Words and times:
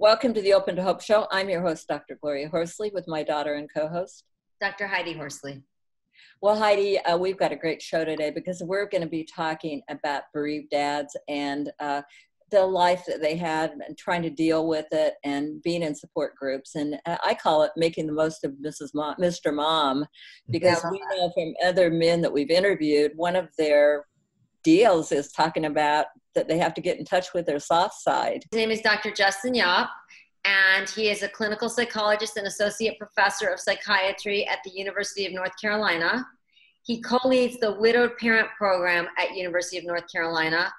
Welcome 0.00 0.32
to 0.32 0.40
the 0.40 0.54
Open 0.54 0.76
to 0.76 0.82
Hope 0.82 1.02
Show. 1.02 1.26
I'm 1.30 1.50
your 1.50 1.60
host, 1.60 1.86
Dr. 1.86 2.16
Gloria 2.22 2.48
Horsley, 2.48 2.90
with 2.94 3.06
my 3.06 3.22
daughter 3.22 3.56
and 3.56 3.68
co 3.70 3.86
host, 3.86 4.24
Dr. 4.58 4.86
Heidi 4.86 5.12
Horsley. 5.12 5.62
Well, 6.40 6.56
Heidi, 6.56 6.98
uh, 7.00 7.18
we've 7.18 7.36
got 7.36 7.52
a 7.52 7.56
great 7.56 7.82
show 7.82 8.02
today 8.06 8.30
because 8.30 8.62
we're 8.62 8.88
going 8.88 9.02
to 9.02 9.06
be 9.06 9.24
talking 9.24 9.82
about 9.90 10.22
bereaved 10.32 10.70
dads 10.70 11.14
and 11.28 11.70
uh, 11.80 12.00
the 12.50 12.64
life 12.64 13.04
that 13.08 13.20
they 13.20 13.36
had 13.36 13.72
and 13.72 13.98
trying 13.98 14.22
to 14.22 14.30
deal 14.30 14.66
with 14.66 14.86
it 14.90 15.16
and 15.22 15.62
being 15.62 15.82
in 15.82 15.94
support 15.94 16.34
groups. 16.34 16.76
And 16.76 16.98
uh, 17.04 17.18
I 17.22 17.34
call 17.34 17.64
it 17.64 17.72
making 17.76 18.06
the 18.06 18.14
most 18.14 18.42
of 18.42 18.52
Mrs. 18.52 18.94
Mom, 18.94 19.16
Mr. 19.20 19.52
Mom, 19.52 20.06
because 20.48 20.82
we 20.90 20.98
know 21.14 21.30
from 21.34 21.52
other 21.62 21.90
men 21.90 22.22
that 22.22 22.32
we've 22.32 22.50
interviewed, 22.50 23.12
one 23.16 23.36
of 23.36 23.50
their 23.58 24.06
deals 24.64 25.12
is 25.12 25.30
talking 25.30 25.66
about 25.66 26.06
that 26.34 26.48
they 26.48 26.58
have 26.58 26.74
to 26.74 26.80
get 26.80 26.98
in 26.98 27.04
touch 27.04 27.32
with 27.34 27.46
their 27.46 27.58
soft 27.58 27.94
side. 28.00 28.44
His 28.50 28.58
name 28.58 28.70
is 28.70 28.80
Dr. 28.80 29.10
Justin 29.10 29.54
Yopp, 29.54 29.88
and 30.44 30.88
he 30.88 31.08
is 31.10 31.22
a 31.22 31.28
clinical 31.28 31.68
psychologist 31.68 32.36
and 32.36 32.46
associate 32.46 32.98
professor 32.98 33.48
of 33.48 33.60
psychiatry 33.60 34.46
at 34.46 34.58
the 34.64 34.70
University 34.70 35.26
of 35.26 35.32
North 35.32 35.52
Carolina. 35.60 36.24
He 36.82 37.00
co-leads 37.02 37.58
the 37.58 37.74
Widowed 37.78 38.16
Parent 38.18 38.48
Program 38.56 39.06
at 39.18 39.34
University 39.34 39.78
of 39.78 39.84
North 39.84 40.10
Carolina, 40.10 40.72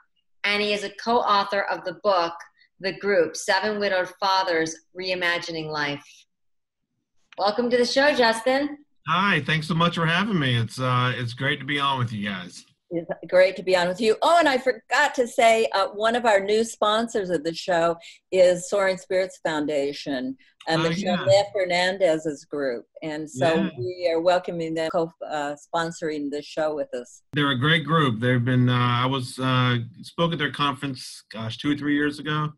and 0.44 0.62
he 0.62 0.73
is 0.73 0.84
a 0.84 0.90
co-author 1.04 1.62
of 1.64 1.84
the 1.86 2.00
book, 2.04 2.34
The 2.80 2.98
Group, 3.00 3.36
Seven 3.36 3.80
Widowed 3.80 4.09
Fathers 4.20 4.76
Reimagining 5.00 5.70
Life. 5.70 6.06
Welcome 7.38 7.70
to 7.70 7.78
the 7.78 7.86
show, 7.86 8.14
Justin. 8.14 8.80
Hi, 9.08 9.42
thanks 9.45 9.68
so 9.68 9.73
much 9.73 9.95
for 9.95 10.06
having 10.06 10.40
me. 10.40 10.58
It's 10.58 10.80
uh, 10.80 11.14
it's 11.16 11.34
great 11.34 11.59
to 11.59 11.66
be 11.66 11.80
on 11.80 11.98
with 12.00 12.14
you 12.14 12.30
guys. 12.30 12.66
It's 12.91 13.09
great 13.30 13.55
to 13.55 13.63
be 13.63 13.76
on 13.76 13.88
with 13.88 14.02
you. 14.02 14.18
Oh, 14.22 14.38
and 14.38 14.50
I 14.50 14.58
forgot 14.58 15.16
to 15.16 15.25
say, 15.25 15.67
uh, 15.73 15.88
one 15.89 16.16
of 16.16 16.25
our 16.25 16.42
new 16.42 16.66
sponsors 16.66 17.30
of 17.30 17.44
the 17.45 17.53
show 17.53 17.95
is 18.34 18.70
Soaring 18.70 18.97
Spirits 18.97 19.39
Foundation, 19.45 20.36
and 20.67 20.81
uh, 20.81 20.89
Michelle 20.89 21.25
yeah. 21.25 21.44
Hernandez's 21.53 22.44
group. 22.44 22.86
And 23.02 23.30
so 23.30 23.56
yeah. 23.56 23.69
we 23.78 24.09
are 24.14 24.19
welcoming 24.19 24.73
them, 24.73 24.89
co-sponsoring 24.92 26.28
uh, 26.28 26.30
the 26.31 26.42
show 26.42 26.75
with 26.75 26.94
us. 26.94 27.22
They're 27.34 27.52
a 27.52 27.59
great 27.59 27.86
group. 27.86 28.19
They've 28.19 28.44
been. 28.44 28.67
Uh, 28.67 28.75
I 28.75 29.06
was 29.06 29.39
uh, 29.39 29.78
spoke 30.02 30.34
at 30.34 30.39
their 30.39 30.52
conference, 30.52 31.23
gosh, 31.31 31.58
two 31.58 31.72
or 31.72 31.78
three 31.78 31.95
years 31.95 32.19
ago. 32.19 32.50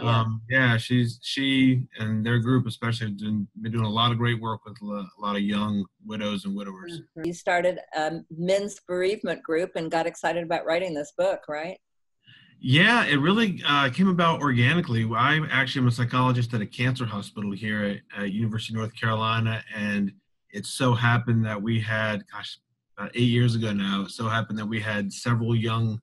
Yeah. 0.00 0.20
Um, 0.20 0.42
yeah, 0.48 0.76
she's 0.76 1.18
she 1.22 1.82
and 1.98 2.24
their 2.24 2.38
group 2.38 2.66
especially 2.66 3.08
have 3.08 3.18
been, 3.18 3.48
been 3.60 3.72
doing 3.72 3.84
a 3.84 3.90
lot 3.90 4.12
of 4.12 4.18
great 4.18 4.40
work 4.40 4.64
with 4.64 4.76
a 4.82 5.06
lot 5.18 5.36
of 5.36 5.42
young 5.42 5.84
widows 6.04 6.44
and 6.44 6.56
widowers. 6.56 7.00
Mm-hmm. 7.00 7.26
You 7.26 7.32
started 7.32 7.78
a 7.94 8.20
men's 8.30 8.80
bereavement 8.86 9.42
group 9.42 9.72
and 9.76 9.90
got 9.90 10.06
excited 10.06 10.42
about 10.42 10.66
writing 10.66 10.94
this 10.94 11.12
book, 11.16 11.42
right? 11.48 11.78
Yeah, 12.58 13.04
it 13.04 13.16
really 13.16 13.62
uh, 13.66 13.90
came 13.90 14.08
about 14.08 14.40
organically. 14.40 15.08
I 15.14 15.40
actually 15.50 15.82
am 15.82 15.88
a 15.88 15.92
psychologist 15.92 16.54
at 16.54 16.62
a 16.62 16.66
cancer 16.66 17.04
hospital 17.04 17.52
here 17.52 18.02
at, 18.16 18.22
at 18.22 18.32
University 18.32 18.72
of 18.74 18.78
North 18.78 18.94
Carolina, 18.98 19.62
and 19.74 20.10
it 20.50 20.64
so 20.64 20.94
happened 20.94 21.44
that 21.44 21.60
we 21.60 21.80
had, 21.80 22.24
gosh, 22.32 22.58
about 22.96 23.10
eight 23.14 23.28
years 23.28 23.54
ago 23.54 23.72
now, 23.72 24.02
it 24.02 24.10
so 24.10 24.26
happened 24.26 24.58
that 24.58 24.66
we 24.66 24.80
had 24.80 25.12
several 25.12 25.54
young 25.54 26.00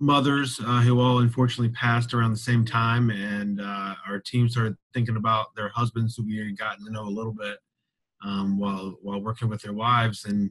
mothers 0.00 0.58
uh, 0.60 0.80
who 0.80 0.98
all 0.98 1.18
unfortunately 1.18 1.72
passed 1.74 2.14
around 2.14 2.32
the 2.32 2.38
same 2.38 2.64
time, 2.64 3.10
and 3.10 3.60
uh, 3.60 3.94
our 4.08 4.18
team 4.18 4.48
started 4.48 4.76
thinking 4.94 5.16
about 5.16 5.54
their 5.54 5.68
husbands 5.68 6.16
who 6.16 6.24
we 6.24 6.38
had 6.38 6.58
gotten 6.58 6.84
to 6.84 6.90
know 6.90 7.04
a 7.04 7.08
little 7.08 7.34
bit 7.34 7.58
um, 8.24 8.58
while 8.58 8.96
while 9.02 9.20
working 9.20 9.48
with 9.48 9.62
their 9.62 9.74
wives, 9.74 10.24
and 10.24 10.50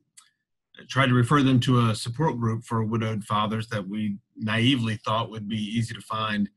tried 0.87 1.07
to 1.07 1.13
refer 1.13 1.41
them 1.41 1.59
to 1.59 1.89
a 1.89 1.95
support 1.95 2.37
group 2.37 2.63
for 2.63 2.83
widowed 2.83 3.23
fathers 3.25 3.67
that 3.67 3.85
we 3.85 4.17
naively 4.37 4.95
thought 4.97 5.29
would 5.29 5.49
be 5.49 5.57
easy 5.57 5.93
to 5.93 6.01
find, 6.01 6.49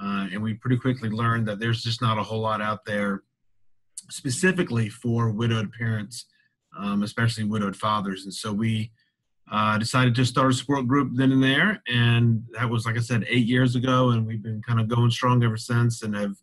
uh, 0.00 0.28
and 0.30 0.42
we 0.42 0.54
pretty 0.54 0.76
quickly 0.76 1.08
learned 1.08 1.48
that 1.48 1.58
there's 1.58 1.82
just 1.82 2.02
not 2.02 2.18
a 2.18 2.22
whole 2.22 2.40
lot 2.40 2.60
out 2.60 2.84
there 2.84 3.22
specifically 4.10 4.90
for 4.90 5.30
widowed 5.30 5.72
parents, 5.72 6.26
um, 6.78 7.02
especially 7.02 7.44
widowed 7.44 7.74
fathers, 7.74 8.24
and 8.24 8.34
so 8.34 8.52
we 8.52 8.92
uh, 9.50 9.78
decided 9.78 10.14
to 10.14 10.24
start 10.24 10.50
a 10.50 10.54
support 10.54 10.86
group 10.86 11.10
then 11.14 11.32
and 11.32 11.42
there, 11.42 11.82
and 11.86 12.44
that 12.52 12.68
was, 12.68 12.86
like 12.86 12.96
I 12.96 13.00
said, 13.00 13.24
eight 13.28 13.46
years 13.46 13.76
ago, 13.76 14.10
and 14.10 14.26
we've 14.26 14.42
been 14.42 14.62
kind 14.62 14.80
of 14.80 14.88
going 14.88 15.10
strong 15.10 15.42
ever 15.44 15.56
since, 15.56 16.02
and 16.02 16.14
have 16.14 16.34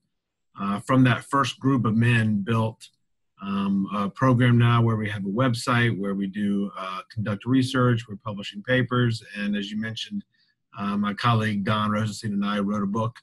uh, 0.60 0.80
from 0.82 1.04
that 1.04 1.24
first 1.26 1.60
group 1.60 1.86
of 1.86 1.96
men 1.96 2.42
built 2.42 2.90
um, 3.42 3.88
a 3.94 4.10
program 4.10 4.58
now 4.58 4.82
where 4.84 4.98
we 4.98 5.10
have 5.10 5.26
a 5.26 5.30
website 5.30 5.98
where 5.98 6.14
we 6.14 6.28
do 6.28 6.70
uh, 6.78 7.02
conduct 7.12 7.46
research, 7.46 8.08
we're 8.08 8.18
publishing 8.18 8.62
papers, 8.64 9.24
and 9.38 9.56
as 9.56 9.72
you 9.72 9.80
mentioned, 9.80 10.24
uh, 10.78 10.96
my 10.96 11.14
colleague 11.14 11.64
Don 11.64 11.92
Rosenstein 11.92 12.34
and 12.34 12.46
I 12.46 12.60
wrote 12.60 12.84
a 12.84 12.88
book 12.88 13.16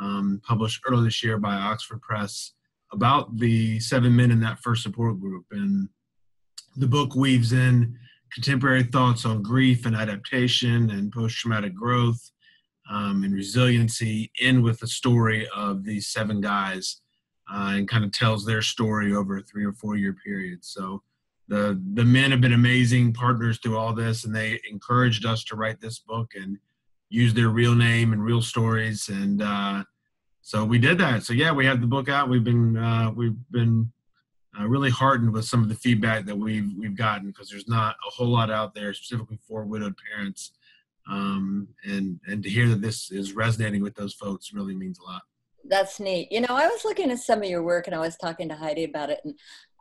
um, 0.00 0.40
published 0.44 0.82
earlier 0.86 1.04
this 1.04 1.22
year 1.22 1.38
by 1.38 1.54
Oxford 1.54 2.00
Press 2.00 2.52
about 2.92 3.36
the 3.38 3.80
seven 3.80 4.14
men 4.14 4.30
in 4.30 4.40
that 4.40 4.60
first 4.60 4.84
support 4.84 5.18
group, 5.18 5.46
and 5.50 5.88
the 6.76 6.86
book 6.86 7.16
weaves 7.16 7.52
in 7.52 7.98
contemporary 8.32 8.82
thoughts 8.82 9.24
on 9.24 9.42
grief 9.42 9.86
and 9.86 9.96
adaptation 9.96 10.90
and 10.90 11.12
post 11.12 11.36
traumatic 11.36 11.74
growth 11.74 12.30
um, 12.90 13.24
and 13.24 13.34
resiliency 13.34 14.30
end 14.40 14.62
with 14.62 14.78
the 14.80 14.86
story 14.86 15.48
of 15.54 15.84
these 15.84 16.08
seven 16.08 16.40
guys 16.40 17.00
uh, 17.52 17.72
and 17.74 17.88
kind 17.88 18.04
of 18.04 18.12
tells 18.12 18.44
their 18.44 18.62
story 18.62 19.14
over 19.14 19.38
a 19.38 19.42
three 19.42 19.64
or 19.64 19.72
four 19.72 19.96
year 19.96 20.14
period. 20.24 20.64
So 20.64 21.02
the 21.48 21.80
the 21.94 22.04
men 22.04 22.30
have 22.32 22.40
been 22.40 22.52
amazing 22.52 23.12
partners 23.12 23.58
through 23.58 23.78
all 23.78 23.92
this, 23.92 24.24
and 24.24 24.34
they 24.34 24.60
encouraged 24.68 25.24
us 25.24 25.44
to 25.44 25.56
write 25.56 25.80
this 25.80 26.00
book 26.00 26.32
and 26.34 26.58
use 27.08 27.32
their 27.34 27.50
real 27.50 27.74
name 27.74 28.12
and 28.12 28.22
real 28.22 28.42
stories. 28.42 29.08
And 29.08 29.42
uh, 29.42 29.84
so 30.42 30.64
we 30.64 30.78
did 30.78 30.98
that. 30.98 31.22
So 31.22 31.32
yeah, 31.32 31.52
we 31.52 31.64
have 31.66 31.80
the 31.80 31.86
book 31.86 32.08
out. 32.08 32.28
We've 32.28 32.44
been 32.44 32.76
uh, 32.76 33.12
we've 33.14 33.36
been 33.50 33.92
uh, 34.58 34.66
really 34.66 34.90
heartened 34.90 35.32
with 35.32 35.44
some 35.44 35.62
of 35.62 35.68
the 35.68 35.74
feedback 35.74 36.24
that 36.26 36.36
we've 36.36 36.72
we've 36.76 36.96
gotten 36.96 37.26
because 37.28 37.48
there's 37.48 37.68
not 37.68 37.96
a 38.06 38.10
whole 38.10 38.28
lot 38.28 38.50
out 38.50 38.74
there 38.74 38.94
specifically 38.94 39.38
for 39.46 39.64
widowed 39.64 39.94
parents, 40.10 40.52
um, 41.10 41.68
and 41.84 42.20
and 42.26 42.42
to 42.42 42.50
hear 42.50 42.68
that 42.68 42.80
this 42.80 43.10
is 43.10 43.32
resonating 43.32 43.82
with 43.82 43.94
those 43.94 44.14
folks 44.14 44.52
really 44.52 44.74
means 44.74 44.98
a 44.98 45.04
lot. 45.04 45.22
That's 45.68 45.98
neat. 45.98 46.30
You 46.30 46.42
know, 46.42 46.54
I 46.54 46.68
was 46.68 46.84
looking 46.84 47.10
at 47.10 47.18
some 47.18 47.42
of 47.42 47.48
your 47.48 47.62
work 47.62 47.86
and 47.86 47.96
I 47.96 47.98
was 47.98 48.16
talking 48.16 48.48
to 48.48 48.54
Heidi 48.54 48.84
about 48.84 49.10
it, 49.10 49.20
and 49.24 49.34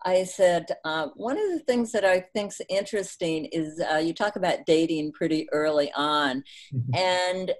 I 0.03 0.24
said 0.24 0.68
uh, 0.84 1.08
one 1.16 1.38
of 1.38 1.52
the 1.52 1.64
things 1.66 1.91
that 1.91 2.06
I 2.06 2.22
think's 2.34 2.62
interesting 2.69 3.46
is 3.46 3.81
uh, 3.91 3.97
you 3.97 4.14
talk 4.14 4.35
about 4.35 4.66
dating 4.66 5.14
pretty 5.14 5.47
early 5.52 5.91
on, 5.96 6.44
mm-hmm. 6.74 6.96
and 6.96 7.52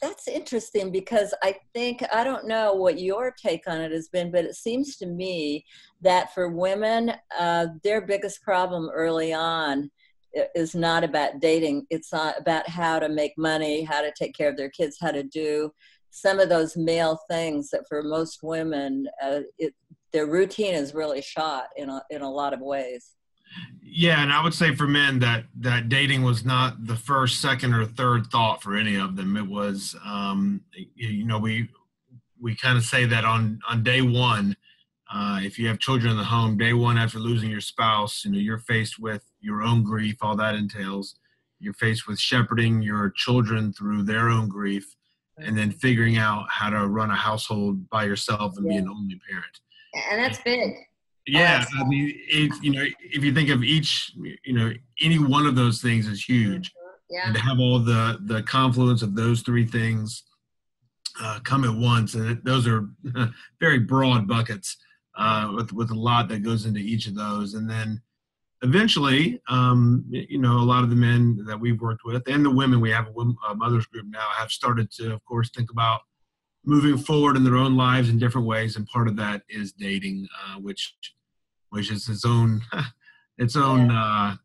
that's 0.00 0.28
interesting 0.28 0.90
because 0.90 1.34
I 1.42 1.56
think 1.74 2.02
I 2.12 2.24
don't 2.24 2.46
know 2.46 2.74
what 2.74 3.00
your 3.00 3.32
take 3.32 3.66
on 3.66 3.80
it 3.80 3.92
has 3.92 4.08
been, 4.08 4.30
but 4.30 4.44
it 4.44 4.54
seems 4.54 4.96
to 4.96 5.06
me 5.06 5.64
that 6.00 6.34
for 6.34 6.48
women, 6.48 7.12
uh, 7.38 7.66
their 7.82 8.06
biggest 8.06 8.42
problem 8.42 8.90
early 8.92 9.32
on 9.32 9.90
is 10.54 10.74
not 10.74 11.04
about 11.04 11.40
dating. 11.40 11.86
It's 11.90 12.12
about 12.12 12.68
how 12.68 12.98
to 12.98 13.08
make 13.08 13.32
money, 13.36 13.82
how 13.82 14.00
to 14.00 14.12
take 14.18 14.34
care 14.34 14.50
of 14.50 14.56
their 14.56 14.70
kids, 14.70 14.98
how 15.00 15.12
to 15.12 15.22
do 15.22 15.72
some 16.10 16.38
of 16.38 16.48
those 16.48 16.76
male 16.76 17.18
things 17.28 17.70
that 17.70 17.88
for 17.88 18.02
most 18.02 18.42
women, 18.42 19.06
uh, 19.22 19.40
it, 19.58 19.74
their 20.12 20.26
routine 20.26 20.74
is 20.74 20.94
really 20.94 21.20
shot 21.20 21.66
in 21.76 21.90
a, 21.90 22.02
in 22.10 22.22
a 22.22 22.30
lot 22.30 22.52
of 22.52 22.60
ways. 22.60 23.14
Yeah, 23.82 24.22
and 24.22 24.32
I 24.32 24.42
would 24.42 24.54
say 24.54 24.74
for 24.74 24.88
men 24.88 25.20
that 25.20 25.44
that 25.60 25.88
dating 25.88 26.22
was 26.22 26.44
not 26.44 26.84
the 26.84 26.96
first, 26.96 27.40
second, 27.40 27.74
or 27.74 27.84
third 27.84 28.26
thought 28.26 28.60
for 28.60 28.76
any 28.76 28.96
of 28.96 29.14
them. 29.14 29.36
It 29.36 29.46
was, 29.46 29.94
um, 30.04 30.62
you 30.96 31.24
know, 31.24 31.38
we 31.38 31.68
we 32.40 32.56
kind 32.56 32.76
of 32.76 32.84
say 32.84 33.04
that 33.06 33.24
on 33.24 33.60
on 33.68 33.84
day 33.84 34.02
one, 34.02 34.56
uh, 35.12 35.38
if 35.42 35.60
you 35.60 35.68
have 35.68 35.78
children 35.78 36.10
in 36.10 36.16
the 36.16 36.24
home, 36.24 36.56
day 36.56 36.72
one 36.72 36.98
after 36.98 37.20
losing 37.20 37.50
your 37.50 37.60
spouse, 37.60 38.24
you 38.24 38.32
know, 38.32 38.38
you're 38.38 38.58
faced 38.58 38.98
with 38.98 39.22
your 39.40 39.62
own 39.62 39.84
grief, 39.84 40.16
all 40.22 40.34
that 40.34 40.56
entails. 40.56 41.14
You're 41.60 41.74
faced 41.74 42.08
with 42.08 42.18
shepherding 42.18 42.82
your 42.82 43.10
children 43.10 43.72
through 43.72 44.02
their 44.02 44.28
own 44.28 44.48
grief, 44.48 44.96
and 45.38 45.56
then 45.56 45.70
figuring 45.70 46.16
out 46.16 46.46
how 46.50 46.68
to 46.68 46.88
run 46.88 47.10
a 47.10 47.16
household 47.16 47.88
by 47.90 48.04
yourself 48.04 48.56
and 48.56 48.66
yeah. 48.66 48.72
be 48.72 48.78
an 48.78 48.88
only 48.88 49.20
parent. 49.30 49.60
And 50.10 50.20
that's 50.20 50.40
big. 50.42 50.74
Yeah, 51.26 51.64
I 51.78 51.84
mean, 51.84 52.12
it, 52.28 52.52
you 52.62 52.72
know, 52.72 52.84
if 53.00 53.24
you 53.24 53.32
think 53.32 53.48
of 53.48 53.62
each, 53.62 54.12
you 54.44 54.52
know, 54.52 54.72
any 55.00 55.18
one 55.18 55.46
of 55.46 55.56
those 55.56 55.80
things 55.80 56.06
is 56.06 56.22
huge. 56.22 56.70
Yeah. 57.08 57.26
And 57.26 57.34
to 57.34 57.40
have 57.40 57.58
all 57.58 57.78
the 57.78 58.18
the 58.24 58.42
confluence 58.42 59.02
of 59.02 59.14
those 59.14 59.42
three 59.42 59.66
things 59.66 60.24
uh, 61.20 61.40
come 61.44 61.64
at 61.64 61.74
once, 61.74 62.14
and 62.14 62.30
it, 62.30 62.44
those 62.44 62.66
are 62.66 62.88
very 63.60 63.78
broad 63.78 64.26
buckets 64.26 64.76
uh, 65.16 65.52
with 65.54 65.72
with 65.72 65.90
a 65.90 65.94
lot 65.94 66.28
that 66.28 66.42
goes 66.42 66.66
into 66.66 66.80
each 66.80 67.06
of 67.06 67.14
those, 67.14 67.54
and 67.54 67.68
then 67.68 68.02
eventually, 68.64 69.40
um, 69.48 70.04
you 70.08 70.38
know, 70.38 70.58
a 70.58 70.64
lot 70.64 70.82
of 70.82 70.90
the 70.90 70.96
men 70.96 71.44
that 71.46 71.58
we've 71.58 71.80
worked 71.80 72.04
with 72.04 72.26
and 72.26 72.44
the 72.44 72.50
women 72.50 72.80
we 72.80 72.90
have 72.90 73.06
a, 73.08 73.50
a 73.50 73.54
mothers 73.54 73.86
group 73.86 74.06
now 74.08 74.26
have 74.34 74.50
started 74.50 74.90
to, 74.90 75.12
of 75.12 75.24
course, 75.26 75.50
think 75.50 75.70
about 75.70 76.00
moving 76.64 76.98
forward 76.98 77.36
in 77.36 77.44
their 77.44 77.56
own 77.56 77.76
lives 77.76 78.08
in 78.08 78.18
different 78.18 78.46
ways, 78.46 78.76
and 78.76 78.86
part 78.86 79.08
of 79.08 79.16
that 79.16 79.42
is 79.48 79.72
dating, 79.72 80.28
uh, 80.46 80.58
which 80.60 80.94
which 81.70 81.90
is 81.90 82.08
its 82.08 82.24
own 82.24 82.62
its 83.38 83.56
own. 83.56 83.90
Uh, 83.90 84.36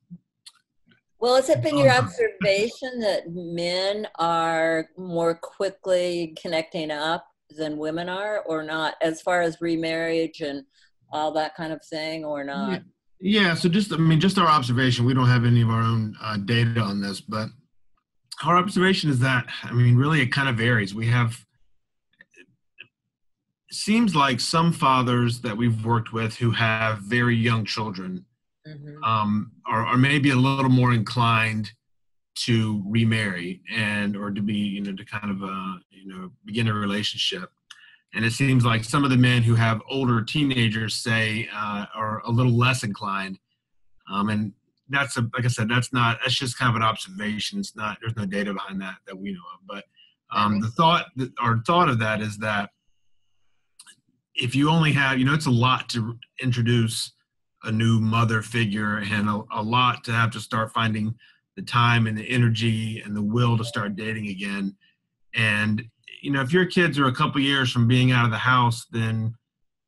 well, 1.19 1.36
has 1.36 1.50
it 1.50 1.62
been 1.62 1.77
your 1.77 1.92
observation 1.92 3.00
that 3.01 3.24
men 3.30 4.07
are 4.18 4.88
more 4.98 5.36
quickly 5.36 6.33
connecting 6.42 6.92
up 6.92 7.25
than 7.57 7.77
women 7.77 8.07
are, 8.07 8.39
or 8.44 8.63
not, 8.63 8.95
as 9.01 9.21
far 9.21 9.42
as 9.42 9.60
remarriage 9.60 10.39
and 10.39 10.63
all 11.12 11.33
that 11.33 11.56
kind 11.56 11.74
of 11.74 11.83
thing, 11.83 12.24
or 12.24 12.45
not? 12.45 12.83
Yeah. 13.19 13.54
So 13.54 13.68
just, 13.68 13.92
I 13.92 13.98
mean, 13.98 14.21
just 14.21 14.38
our 14.38 14.48
observation. 14.48 15.04
We 15.04 15.13
don't 15.13 15.27
have 15.27 15.44
any 15.44 15.62
of 15.62 15.69
our 15.69 15.81
own 15.81 16.16
uh, 16.21 16.38
data 16.38 16.80
on 16.80 17.01
this, 17.01 17.19
but 17.19 17.50
our 18.45 18.56
observation 18.56 19.10
is 19.10 19.19
that, 19.19 19.45
I 19.63 19.74
mean, 19.74 19.98
really, 19.98 20.21
it 20.21 20.31
kind 20.31 20.48
of 20.48 20.56
varies. 20.56 20.95
We 20.95 21.07
have 21.07 21.45
seems 23.71 24.16
like 24.16 24.39
some 24.39 24.71
fathers 24.71 25.42
that 25.42 25.56
we've 25.56 25.86
worked 25.86 26.12
with 26.12 26.36
who 26.36 26.51
have 26.51 27.00
very 27.00 27.36
young 27.36 27.66
children 27.66 28.25
mm-hmm. 28.68 29.04
um, 29.04 29.51
are, 29.68 29.86
are, 29.86 29.98
maybe 29.98 30.31
a 30.31 30.36
little 30.36 30.71
more 30.71 30.94
inclined 30.94 31.71
to 32.36 32.81
remarry 32.88 33.62
and 33.75 34.16
or 34.16 34.31
to 34.31 34.42
be 34.42 34.56
you 34.56 34.81
know 34.81 34.95
to 34.95 35.06
kind 35.06 35.30
of 35.30 35.44
uh, 35.44 35.74
you 35.92 36.07
know 36.07 36.31
begin 36.45 36.68
a 36.68 36.74
relationship. 36.74 37.51
And 38.13 38.25
it 38.25 38.31
seems 38.31 38.66
like 38.66 38.83
some 38.83 39.04
of 39.04 39.12
the 39.12 39.18
men 39.18 39.44
who 39.44 39.54
have 39.54 39.81
older 39.88 40.24
teenagers 40.24 40.95
say 40.95 41.48
uh, 41.54 41.86
are 41.94 42.21
a 42.25 42.31
little 42.31 42.57
less 42.57 42.83
inclined. 42.83 43.38
Um, 44.12 44.30
and 44.30 44.54
that's 44.89 45.18
a 45.18 45.21
like 45.36 45.45
i 45.45 45.48
said 45.48 45.69
that's 45.69 45.94
not 45.94 46.18
that's 46.21 46.33
just 46.33 46.57
kind 46.57 46.69
of 46.69 46.75
an 46.75 46.81
observation. 46.81 47.60
It's 47.60 47.75
not 47.75 47.98
there's 48.01 48.16
no 48.16 48.25
data 48.25 48.54
behind 48.54 48.81
that 48.81 48.95
that 49.06 49.18
we 49.18 49.31
know 49.31 49.42
of. 49.54 49.60
But 49.68 49.83
um, 50.31 50.60
the 50.60 50.69
thought 50.69 51.07
our 51.39 51.62
thought 51.66 51.89
of 51.89 52.00
that 52.00 52.21
is 52.21 52.38
that 52.39 52.71
if 54.39 54.56
you 54.56 54.69
only 54.69 54.91
have, 54.94 55.19
you 55.19 55.25
know, 55.25 55.33
it's 55.33 55.45
a 55.45 55.51
lot 55.51 55.89
to 55.89 56.18
introduce 56.41 57.12
a 57.63 57.71
new 57.71 58.00
mother 58.00 58.41
figure 58.41 58.97
and 59.00 59.30
a, 59.30 59.41
a, 59.51 59.62
lot 59.62 60.03
to 60.06 60.12
have 60.12 60.31
to 60.31 60.39
start 60.39 60.71
finding 60.71 61.13
the 61.57 61.62
time 61.62 62.07
and 62.07 62.18
the 62.18 62.27
energy 62.30 63.01
and 63.01 63.15
the 63.15 63.21
will 63.21 63.57
to 63.57 63.65
start 63.65 63.97
dating 63.97 64.27
again. 64.27 64.75
And, 65.36 65.83
you 66.21 66.31
know, 66.31 66.41
if 66.41 66.53
your 66.53 66.65
kids 66.65 66.97
are 66.97 67.07
a 67.07 67.13
couple 67.13 67.41
years 67.41 67.71
from 67.71 67.88
being 67.88 68.12
out 68.12 68.24
of 68.24 68.31
the 68.31 68.38
house, 68.38 68.86
then, 68.91 69.36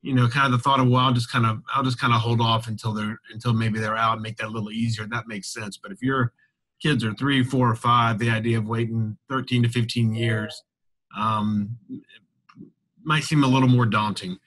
you 0.01 0.13
know, 0.13 0.27
kind 0.27 0.45
of 0.45 0.51
the 0.51 0.61
thought 0.61 0.81
of, 0.81 0.89
well, 0.89 1.05
I'll 1.05 1.13
just 1.13 1.31
kind 1.31 1.45
of, 1.45 1.61
I'll 1.73 1.83
just 1.83 1.99
kind 1.99 2.13
of 2.13 2.19
hold 2.19 2.41
off 2.41 2.67
until 2.67 2.93
they're, 2.93 3.17
until 3.31 3.53
maybe 3.53 3.79
they're 3.79 3.95
out 3.95 4.13
and 4.13 4.21
make 4.21 4.37
that 4.37 4.47
a 4.47 4.51
little 4.51 4.71
easier. 4.71 5.07
That 5.07 5.27
makes 5.27 5.53
sense. 5.53 5.77
But 5.77 5.93
if 5.93 6.01
your 6.01 6.33
kids 6.81 7.05
are 7.05 7.13
three, 7.13 7.43
four, 7.43 7.69
or 7.69 7.75
five, 7.75 8.19
the 8.19 8.29
idea 8.29 8.57
of 8.57 8.67
waiting 8.67 9.17
13 9.29 9.63
to 9.63 9.69
15 9.69 10.13
years, 10.13 10.61
um, 11.17 11.77
might 13.03 13.23
seem 13.23 13.43
a 13.43 13.47
little 13.47 13.69
more 13.69 13.85
daunting. 13.85 14.37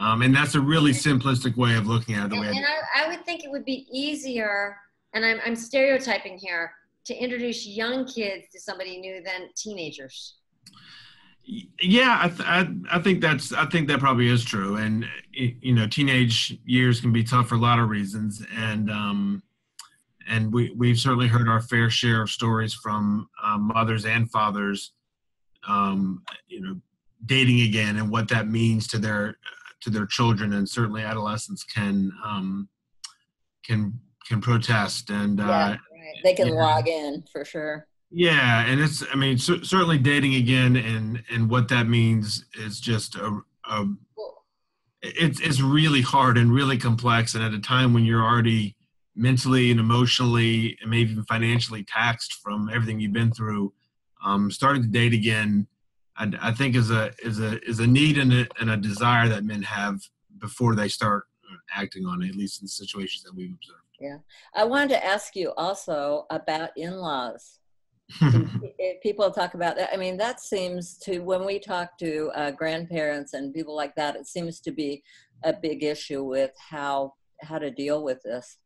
Um, 0.00 0.22
and 0.22 0.34
that's 0.34 0.54
a 0.54 0.60
really 0.60 0.92
simplistic 0.92 1.56
way 1.56 1.76
of 1.76 1.86
looking 1.86 2.14
at 2.14 2.26
it. 2.26 2.30
The 2.30 2.36
and, 2.36 2.44
way 2.44 2.48
and 2.48 2.64
I, 2.64 3.04
I, 3.04 3.08
would 3.08 3.24
think 3.26 3.44
it 3.44 3.50
would 3.50 3.64
be 3.64 3.86
easier, 3.92 4.76
and 5.12 5.24
I'm, 5.24 5.38
I'm 5.44 5.54
stereotyping 5.54 6.38
here, 6.38 6.72
to 7.04 7.14
introduce 7.14 7.66
young 7.66 8.06
kids 8.06 8.46
to 8.52 8.60
somebody 8.60 8.98
new 8.98 9.22
than 9.22 9.50
teenagers. 9.54 10.36
Yeah, 11.44 12.18
I, 12.22 12.28
th- 12.28 12.48
I, 12.48 12.68
I 12.90 12.98
think 13.00 13.20
that's 13.20 13.52
I 13.52 13.66
think 13.66 13.88
that 13.88 13.98
probably 13.98 14.28
is 14.28 14.44
true, 14.44 14.76
and 14.76 15.04
you 15.32 15.74
know, 15.74 15.88
teenage 15.88 16.56
years 16.64 17.00
can 17.00 17.12
be 17.12 17.24
tough 17.24 17.48
for 17.48 17.56
a 17.56 17.58
lot 17.58 17.80
of 17.80 17.88
reasons, 17.88 18.46
and 18.56 18.88
um, 18.88 19.42
and 20.28 20.52
we 20.52 20.72
we've 20.76 21.00
certainly 21.00 21.26
heard 21.26 21.48
our 21.48 21.60
fair 21.60 21.90
share 21.90 22.22
of 22.22 22.30
stories 22.30 22.72
from 22.74 23.28
um, 23.42 23.72
mothers 23.74 24.04
and 24.04 24.30
fathers, 24.30 24.92
um, 25.66 26.22
you 26.46 26.60
know, 26.60 26.76
dating 27.26 27.60
again 27.62 27.96
and 27.96 28.10
what 28.10 28.28
that 28.28 28.48
means 28.48 28.86
to 28.88 28.98
their 28.98 29.36
to 29.80 29.90
their 29.90 30.06
children. 30.06 30.52
And 30.52 30.68
certainly 30.68 31.02
adolescents 31.02 31.64
can 31.64 32.12
um, 32.24 32.68
can 33.64 33.98
can 34.28 34.40
protest 34.40 35.10
and 35.10 35.38
yeah, 35.38 35.44
uh, 35.44 35.68
right. 35.70 35.78
they 36.22 36.34
can 36.34 36.50
log 36.50 36.88
in 36.88 37.24
for 37.30 37.44
sure. 37.44 37.86
Yeah 38.14 38.66
and 38.66 38.78
it's 38.78 39.02
i 39.10 39.16
mean 39.16 39.38
c- 39.38 39.64
certainly 39.64 39.96
dating 39.96 40.34
again 40.34 40.76
and 40.76 41.22
and 41.30 41.48
what 41.48 41.68
that 41.68 41.88
means 41.88 42.44
is 42.54 42.78
just 42.78 43.14
a, 43.14 43.40
a 43.64 43.86
it's 45.02 45.40
it's 45.40 45.60
really 45.60 46.00
hard 46.00 46.38
and 46.38 46.52
really 46.52 46.78
complex. 46.78 47.34
And 47.34 47.44
at 47.44 47.52
a 47.52 47.60
time 47.60 47.92
when 47.92 48.04
you're 48.04 48.22
already 48.22 48.76
mentally 49.14 49.70
and 49.70 49.80
emotionally 49.80 50.78
and 50.80 50.90
maybe 50.90 51.10
even 51.10 51.24
financially 51.24 51.84
taxed 51.84 52.34
from 52.42 52.70
everything 52.72 52.98
you've 52.98 53.12
been 53.12 53.32
through 53.32 53.72
um, 54.24 54.50
starting 54.50 54.82
to 54.82 54.88
date 54.88 55.12
again 55.12 55.66
I, 56.16 56.32
I 56.40 56.52
think 56.52 56.76
is 56.76 56.90
a 56.90 57.12
is 57.22 57.40
a 57.40 57.60
is 57.68 57.80
a 57.80 57.86
need 57.86 58.18
and 58.18 58.32
a, 58.32 58.46
and 58.60 58.70
a 58.70 58.76
desire 58.76 59.28
that 59.28 59.44
men 59.44 59.62
have 59.62 60.00
before 60.38 60.74
they 60.74 60.88
start 60.88 61.24
acting 61.74 62.06
on 62.06 62.22
it, 62.22 62.30
at 62.30 62.34
least 62.34 62.60
in 62.60 62.66
the 62.66 62.70
situations 62.70 63.22
that 63.24 63.34
we've 63.34 63.54
observed. 63.54 63.78
Yeah, 64.00 64.18
I 64.54 64.64
wanted 64.64 64.90
to 64.90 65.04
ask 65.04 65.36
you 65.36 65.52
also 65.56 66.26
about 66.30 66.70
in-laws. 66.76 67.58
people 69.02 69.30
talk 69.30 69.54
about 69.54 69.76
that. 69.76 69.90
I 69.92 69.96
mean, 69.96 70.16
that 70.18 70.40
seems 70.40 70.98
to 70.98 71.20
when 71.20 71.44
we 71.44 71.58
talk 71.58 71.96
to 71.98 72.30
uh, 72.34 72.50
grandparents 72.50 73.32
and 73.32 73.54
people 73.54 73.74
like 73.74 73.94
that, 73.94 74.16
it 74.16 74.26
seems 74.26 74.60
to 74.60 74.72
be 74.72 75.02
a 75.44 75.52
big 75.52 75.82
issue 75.82 76.22
with 76.22 76.52
how 76.58 77.14
how 77.40 77.58
to 77.58 77.70
deal 77.70 78.04
with 78.04 78.22
this. 78.22 78.58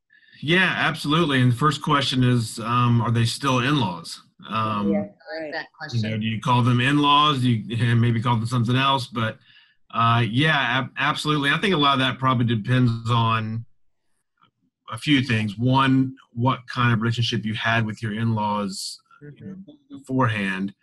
Yeah, 0.43 0.75
absolutely. 0.77 1.41
And 1.41 1.53
the 1.53 1.57
first 1.57 1.81
question 1.81 2.23
is, 2.23 2.59
um, 2.59 3.01
are 3.01 3.11
they 3.11 3.25
still 3.25 3.61
in-laws? 3.61 4.23
Um, 4.49 4.93
yeah, 4.93 4.99
right. 4.99 5.53
that 5.53 5.67
question. 5.79 6.01
You 6.05 6.11
know, 6.11 6.19
do 6.19 6.27
you 6.27 6.41
call 6.41 6.63
them 6.63 6.81
in-laws? 6.81 7.41
Do 7.41 7.51
you 7.51 7.97
maybe 7.97 8.21
call 8.21 8.37
them 8.37 8.47
something 8.47 8.77
else? 8.77 9.07
But 9.07 9.39
uh, 9.93 10.25
yeah, 10.29 10.57
ab- 10.57 10.93
absolutely. 10.99 11.51
I 11.51 11.59
think 11.59 11.75
a 11.75 11.79
lot 11.79 11.95
of 11.95 12.01
that 12.01 12.19
probably 12.19 12.47
depends 12.47 13.11
on 13.11 13.65
a 14.93 14.99
few 14.99 15.23
things. 15.23 15.59
One, 15.59 16.15
what 16.33 16.61
kind 16.69 16.93
of 16.93 17.01
relationship 17.01 17.45
you 17.45 17.55
had 17.55 17.87
with 17.87 18.03
your 18.03 18.13
in-laws 18.13 19.01
mm-hmm. 19.23 19.45
you 19.45 19.51
know, 19.51 19.99
beforehand. 19.99 20.75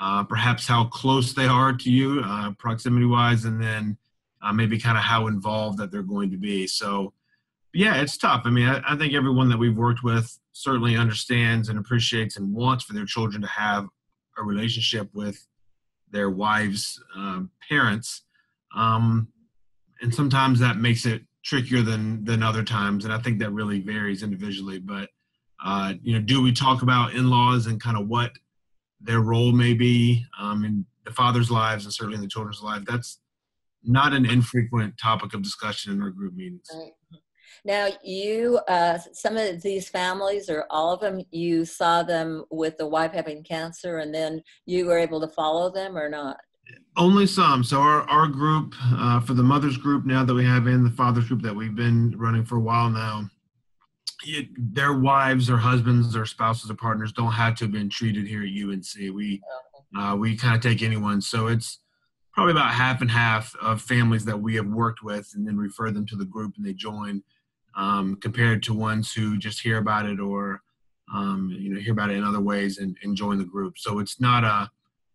Uh, 0.00 0.24
perhaps 0.24 0.66
how 0.66 0.86
close 0.86 1.32
they 1.32 1.46
are 1.46 1.72
to 1.72 1.90
you, 1.90 2.22
uh, 2.24 2.50
proximity-wise, 2.58 3.44
and 3.44 3.62
then 3.62 3.96
uh, 4.42 4.52
maybe 4.52 4.78
kind 4.78 4.96
of 4.96 5.04
how 5.04 5.26
involved 5.26 5.78
that 5.78 5.92
they're 5.92 6.02
going 6.02 6.30
to 6.30 6.36
be. 6.36 6.66
So 6.66 7.12
yeah, 7.74 8.00
it's 8.00 8.16
tough. 8.16 8.42
I 8.44 8.50
mean, 8.50 8.68
I, 8.68 8.82
I, 8.88 8.96
think 8.96 9.14
everyone 9.14 9.48
that 9.50 9.58
we've 9.58 9.76
worked 9.76 10.02
with 10.02 10.38
certainly 10.52 10.96
understands 10.96 11.68
and 11.68 11.78
appreciates 11.78 12.36
and 12.36 12.54
wants 12.54 12.84
for 12.84 12.92
their 12.92 13.06
children 13.06 13.42
to 13.42 13.48
have 13.48 13.86
a 14.38 14.42
relationship 14.42 15.08
with 15.14 15.46
their 16.10 16.30
wives' 16.30 17.02
um, 17.16 17.50
parents. 17.68 18.22
Um, 18.76 19.28
and 20.00 20.14
sometimes 20.14 20.60
that 20.60 20.78
makes 20.78 21.06
it 21.06 21.22
trickier 21.44 21.82
than 21.82 22.24
than 22.24 22.42
other 22.42 22.62
times, 22.62 23.04
and 23.04 23.12
I 23.12 23.18
think 23.18 23.38
that 23.40 23.50
really 23.50 23.80
varies 23.80 24.22
individually. 24.22 24.78
But 24.78 25.10
uh, 25.64 25.94
you 26.02 26.14
know, 26.14 26.20
do 26.20 26.42
we 26.42 26.52
talk 26.52 26.82
about 26.82 27.14
in-laws 27.14 27.66
and 27.66 27.80
kind 27.80 27.96
of 27.96 28.08
what 28.08 28.32
their 29.00 29.20
role 29.20 29.52
may 29.52 29.74
be 29.74 30.24
um, 30.38 30.64
in 30.64 30.84
the 31.04 31.12
father's 31.12 31.50
lives 31.50 31.84
and 31.84 31.92
certainly 31.92 32.16
in 32.16 32.22
the 32.22 32.28
children's 32.28 32.62
lives? 32.62 32.84
That's 32.88 33.20
not 33.84 34.12
an 34.12 34.26
infrequent 34.26 34.98
topic 34.98 35.34
of 35.34 35.42
discussion 35.42 35.92
in 35.92 36.02
our 36.02 36.10
group 36.10 36.34
meetings. 36.34 36.66
Right. 36.72 36.92
Now, 37.64 37.88
you, 38.02 38.58
uh, 38.66 38.98
some 39.12 39.36
of 39.36 39.62
these 39.62 39.88
families, 39.88 40.50
or 40.50 40.66
all 40.68 40.92
of 40.92 41.00
them, 41.00 41.22
you 41.30 41.64
saw 41.64 42.02
them 42.02 42.44
with 42.50 42.76
the 42.76 42.88
wife 42.88 43.12
having 43.12 43.44
cancer, 43.44 43.98
and 43.98 44.12
then 44.12 44.42
you 44.66 44.86
were 44.86 44.98
able 44.98 45.20
to 45.20 45.28
follow 45.28 45.70
them 45.70 45.96
or 45.96 46.08
not? 46.08 46.38
Only 46.96 47.26
some. 47.26 47.62
So 47.62 47.80
our, 47.80 48.02
our 48.08 48.26
group, 48.26 48.74
uh, 48.82 49.20
for 49.20 49.34
the 49.34 49.42
mothers 49.42 49.76
group 49.76 50.04
now 50.04 50.24
that 50.24 50.34
we 50.34 50.44
have 50.44 50.66
in 50.66 50.82
the 50.82 50.90
fathers 50.90 51.28
group 51.28 51.42
that 51.42 51.54
we've 51.54 51.76
been 51.76 52.16
running 52.18 52.44
for 52.44 52.56
a 52.56 52.60
while 52.60 52.90
now, 52.90 53.28
it, 54.24 54.48
their 54.56 54.94
wives 54.94 55.48
or 55.48 55.56
husbands 55.56 56.16
or 56.16 56.26
spouses 56.26 56.70
or 56.70 56.74
partners 56.74 57.12
don't 57.12 57.32
have 57.32 57.54
to 57.56 57.64
have 57.64 57.72
been 57.72 57.88
treated 57.88 58.26
here 58.26 58.42
at 58.42 58.48
UNC. 58.48 59.14
We 59.14 59.40
uh, 59.96 60.16
we 60.18 60.36
kind 60.36 60.54
of 60.54 60.62
take 60.62 60.82
anyone. 60.82 61.20
So 61.20 61.48
it's 61.48 61.78
probably 62.32 62.52
about 62.52 62.72
half 62.72 63.02
and 63.02 63.10
half 63.10 63.54
of 63.60 63.82
families 63.82 64.24
that 64.24 64.40
we 64.40 64.54
have 64.54 64.66
worked 64.66 65.02
with 65.02 65.30
and 65.34 65.46
then 65.46 65.56
refer 65.56 65.90
them 65.90 66.06
to 66.06 66.16
the 66.16 66.24
group 66.24 66.54
and 66.56 66.64
they 66.64 66.72
join 66.72 67.22
um, 67.76 68.16
compared 68.16 68.62
to 68.64 68.74
ones 68.74 69.12
who 69.12 69.38
just 69.38 69.60
hear 69.60 69.78
about 69.78 70.06
it 70.06 70.20
or 70.20 70.62
um, 71.12 71.54
you 71.58 71.72
know 71.72 71.80
hear 71.80 71.92
about 71.92 72.10
it 72.10 72.16
in 72.16 72.24
other 72.24 72.40
ways 72.40 72.78
and, 72.78 72.96
and 73.02 73.16
join 73.16 73.38
the 73.38 73.44
group. 73.44 73.78
So 73.78 73.98
it's 73.98 74.20
not 74.20 74.44
a 74.44 74.70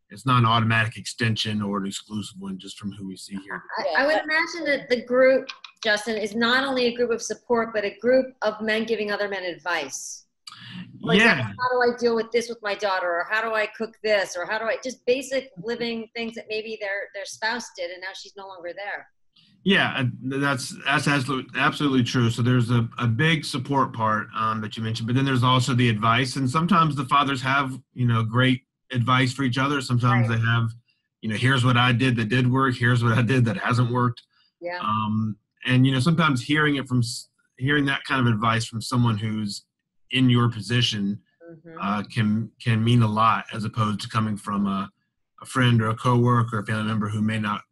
it's 0.09 0.25
not 0.25 0.39
an 0.39 0.45
automatic 0.45 0.97
extension 0.97 1.61
or 1.61 1.79
an 1.79 1.87
exclusive 1.87 2.39
one 2.39 2.57
just 2.57 2.79
from 2.79 2.91
who 2.93 3.07
we 3.07 3.17
see 3.17 3.37
here. 3.43 3.61
I, 3.77 4.03
I 4.03 4.05
would 4.05 4.21
imagine 4.23 4.63
that 4.65 4.89
the 4.89 5.03
group, 5.03 5.49
Justin, 5.83 6.17
is 6.17 6.33
not 6.33 6.65
only 6.65 6.85
a 6.85 6.95
group 6.95 7.11
of 7.11 7.21
support, 7.21 7.73
but 7.73 7.83
a 7.83 7.97
group 7.99 8.27
of 8.41 8.61
men 8.61 8.85
giving 8.85 9.11
other 9.11 9.27
men 9.27 9.43
advice. 9.43 10.25
Like, 11.01 11.19
yeah. 11.19 11.41
how 11.41 11.69
do 11.71 11.81
I 11.81 11.97
deal 11.99 12.15
with 12.15 12.31
this 12.31 12.47
with 12.47 12.59
my 12.61 12.73
daughter, 12.73 13.07
or 13.07 13.27
how 13.29 13.41
do 13.41 13.53
I 13.53 13.67
cook 13.77 13.95
this, 14.01 14.35
or 14.37 14.45
how 14.45 14.57
do 14.57 14.65
I 14.65 14.77
just 14.83 15.05
basic 15.05 15.51
living 15.61 16.07
things 16.15 16.35
that 16.35 16.45
maybe 16.49 16.77
their 16.79 17.09
their 17.13 17.25
spouse 17.25 17.69
did, 17.77 17.91
and 17.91 18.01
now 18.01 18.13
she's 18.13 18.35
no 18.37 18.47
longer 18.47 18.71
there. 18.73 19.07
Yeah, 19.67 20.03
that's 20.21 20.73
that's 20.85 21.09
absolutely 21.09 21.59
absolutely 21.59 22.01
true. 22.01 22.29
So 22.29 22.41
there's 22.41 22.71
a, 22.71 22.87
a 22.99 23.05
big 23.05 23.43
support 23.43 23.91
part 23.91 24.27
um, 24.33 24.61
that 24.61 24.77
you 24.77 24.81
mentioned, 24.81 25.07
but 25.07 25.15
then 25.17 25.25
there's 25.25 25.43
also 25.43 25.73
the 25.73 25.89
advice, 25.89 26.37
and 26.37 26.49
sometimes 26.49 26.95
the 26.95 27.03
fathers 27.03 27.41
have 27.41 27.77
you 27.93 28.07
know 28.07 28.23
great 28.23 28.61
advice 28.93 29.33
for 29.33 29.43
each 29.43 29.57
other. 29.57 29.81
Sometimes 29.81 30.29
right. 30.29 30.39
they 30.39 30.45
have, 30.45 30.69
you 31.21 31.27
know, 31.27 31.35
here's 31.35 31.65
what 31.65 31.75
I 31.75 31.91
did 31.91 32.15
that 32.15 32.29
did 32.29 32.49
work. 32.49 32.75
Here's 32.75 33.03
what 33.03 33.17
I 33.17 33.21
did 33.21 33.43
that 33.43 33.57
hasn't 33.57 33.91
worked. 33.91 34.21
Yeah. 34.61 34.79
Um, 34.79 35.35
and 35.65 35.85
you 35.85 35.91
know, 35.91 35.99
sometimes 35.99 36.41
hearing 36.41 36.77
it 36.77 36.87
from 36.87 37.03
hearing 37.57 37.83
that 37.87 38.05
kind 38.05 38.25
of 38.25 38.33
advice 38.33 38.63
from 38.63 38.81
someone 38.81 39.17
who's 39.17 39.65
in 40.11 40.29
your 40.29 40.49
position 40.49 41.19
mm-hmm. 41.45 41.77
uh, 41.81 42.03
can 42.03 42.49
can 42.61 42.81
mean 42.81 43.01
a 43.01 43.07
lot, 43.07 43.43
as 43.53 43.65
opposed 43.65 43.99
to 43.99 44.07
coming 44.07 44.37
from 44.37 44.65
a, 44.65 44.89
a 45.41 45.45
friend 45.45 45.81
or 45.81 45.89
a 45.89 45.95
coworker 45.95 46.55
or 46.55 46.59
a 46.61 46.65
family 46.65 46.85
member 46.85 47.09
who 47.09 47.21
may 47.21 47.37
not 47.37 47.63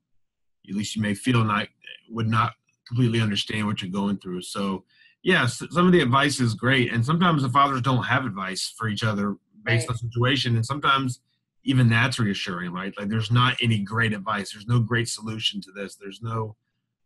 at 0.70 0.76
least 0.76 0.96
you 0.96 1.02
may 1.02 1.14
feel 1.14 1.44
not 1.44 1.68
would 2.10 2.28
not 2.28 2.54
completely 2.88 3.20
understand 3.20 3.66
what 3.66 3.82
you're 3.82 3.92
going 3.92 4.18
through. 4.18 4.42
So 4.42 4.84
yes, 5.24 5.62
some 5.72 5.86
of 5.86 5.92
the 5.92 6.02
advice 6.02 6.40
is 6.40 6.54
great, 6.54 6.92
and 6.92 7.06
sometimes 7.06 7.42
the 7.42 7.50
fathers 7.50 7.82
don't 7.82 8.04
have 8.04 8.26
advice 8.26 8.74
for 8.78 8.88
each 8.88 9.04
other 9.04 9.36
based 9.64 9.88
right. 9.88 9.94
on 9.94 9.98
situation, 9.98 10.56
and 10.56 10.66
sometimes 10.66 11.20
even 11.64 11.90
that's 11.90 12.20
reassuring, 12.20 12.72
right? 12.72 12.94
Like 12.98 13.10
there's 13.10 13.32
not 13.32 13.58
any 13.62 13.80
great 13.80 14.14
advice. 14.14 14.54
There's 14.54 14.68
no 14.68 14.80
great 14.80 15.10
solution 15.10 15.60
to 15.62 15.72
this. 15.72 15.96
There's 15.96 16.22
no 16.22 16.56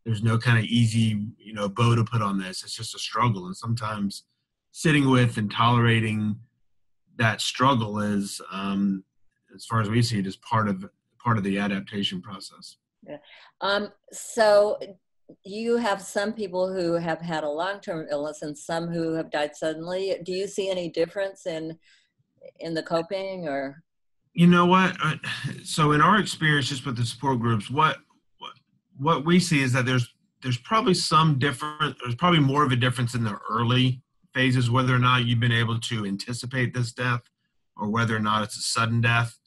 there's 0.05 0.23
no 0.23 0.37
kind 0.37 0.57
of 0.57 0.65
easy 0.65 1.27
you 1.37 1.53
know 1.53 1.69
bow 1.69 1.95
to 1.95 2.03
put 2.03 2.21
on 2.21 2.39
this. 2.39 2.63
It's 2.63 2.75
just 2.75 2.95
a 2.95 2.99
struggle, 2.99 3.45
and 3.45 3.55
sometimes 3.55 4.23
sitting 4.71 5.09
with 5.09 5.37
and 5.37 5.49
tolerating 5.51 6.35
that 7.17 7.41
struggle 7.41 7.99
is, 7.99 8.39
um, 8.51 9.03
as 9.53 9.65
far 9.65 9.81
as 9.81 9.89
we 9.89 10.01
see 10.01 10.19
it, 10.19 10.27
is 10.27 10.37
part 10.37 10.67
of 10.67 10.85
part 11.23 11.37
of 11.37 11.43
the 11.43 11.57
adaptation 11.57 12.21
process. 12.21 12.77
Yeah. 13.07 13.17
Um, 13.61 13.89
so 14.11 14.77
you 15.45 15.77
have 15.77 16.01
some 16.01 16.33
people 16.33 16.73
who 16.73 16.93
have 16.93 17.21
had 17.21 17.43
a 17.43 17.49
long-term 17.49 18.07
illness 18.09 18.41
and 18.41 18.57
some 18.57 18.87
who 18.87 19.13
have 19.13 19.31
died 19.31 19.55
suddenly. 19.55 20.17
Do 20.23 20.31
you 20.31 20.47
see 20.47 20.69
any 20.69 20.89
difference 20.89 21.45
in 21.45 21.77
in 22.59 22.73
the 22.73 22.83
coping 22.83 23.47
or? 23.47 23.83
You 24.33 24.47
know 24.47 24.65
what? 24.65 24.95
So 25.63 25.91
in 25.91 26.01
our 26.01 26.19
experience, 26.19 26.69
just 26.69 26.85
with 26.85 26.97
the 26.97 27.05
support 27.05 27.39
groups, 27.39 27.69
what 27.69 27.97
what, 28.37 28.53
what 28.97 29.25
we 29.25 29.39
see 29.39 29.61
is 29.61 29.73
that 29.73 29.85
there's 29.85 30.13
there's 30.41 30.57
probably 30.57 30.93
some 30.93 31.37
different. 31.39 31.95
There's 32.01 32.15
probably 32.15 32.39
more 32.39 32.63
of 32.63 32.71
a 32.71 32.75
difference 32.75 33.13
in 33.15 33.23
the 33.23 33.37
early 33.49 34.01
phases, 34.33 34.69
whether 34.69 34.95
or 34.95 34.99
not 34.99 35.25
you've 35.25 35.39
been 35.39 35.51
able 35.51 35.79
to 35.79 36.05
anticipate 36.05 36.73
this 36.73 36.91
death, 36.91 37.21
or 37.75 37.89
whether 37.89 38.15
or 38.15 38.19
not 38.19 38.43
it's 38.43 38.57
a 38.57 38.61
sudden 38.61 39.01
death. 39.01 39.37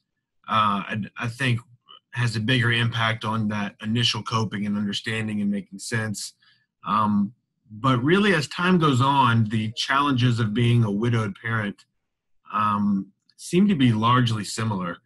Uh, 0.49 0.83
I, 0.87 1.03
I 1.19 1.29
think 1.29 1.61
has 2.13 2.37
a 2.37 2.41
bigger 2.41 2.73
impact 2.73 3.25
on 3.25 3.49
that 3.49 3.75
initial 3.83 4.23
coping 4.23 4.67
and 4.67 4.77
understanding 4.77 5.41
and 5.41 5.51
making 5.51 5.79
sense. 5.79 6.35
Um, 6.87 7.33
but 7.71 8.03
really, 8.03 8.35
as 8.35 8.49
time 8.49 8.79
goes 8.79 9.01
on, 9.01 9.45
the 9.45 9.73
challenges 9.73 10.39
of 10.39 10.53
being 10.53 10.85
a 10.85 10.91
widowed 10.91 11.35
parent 11.43 11.85
um, 12.53 13.13
seem 13.37 13.67
to 13.69 13.75
be 13.75 13.93
largely 13.93 14.45
similar. 14.45 14.99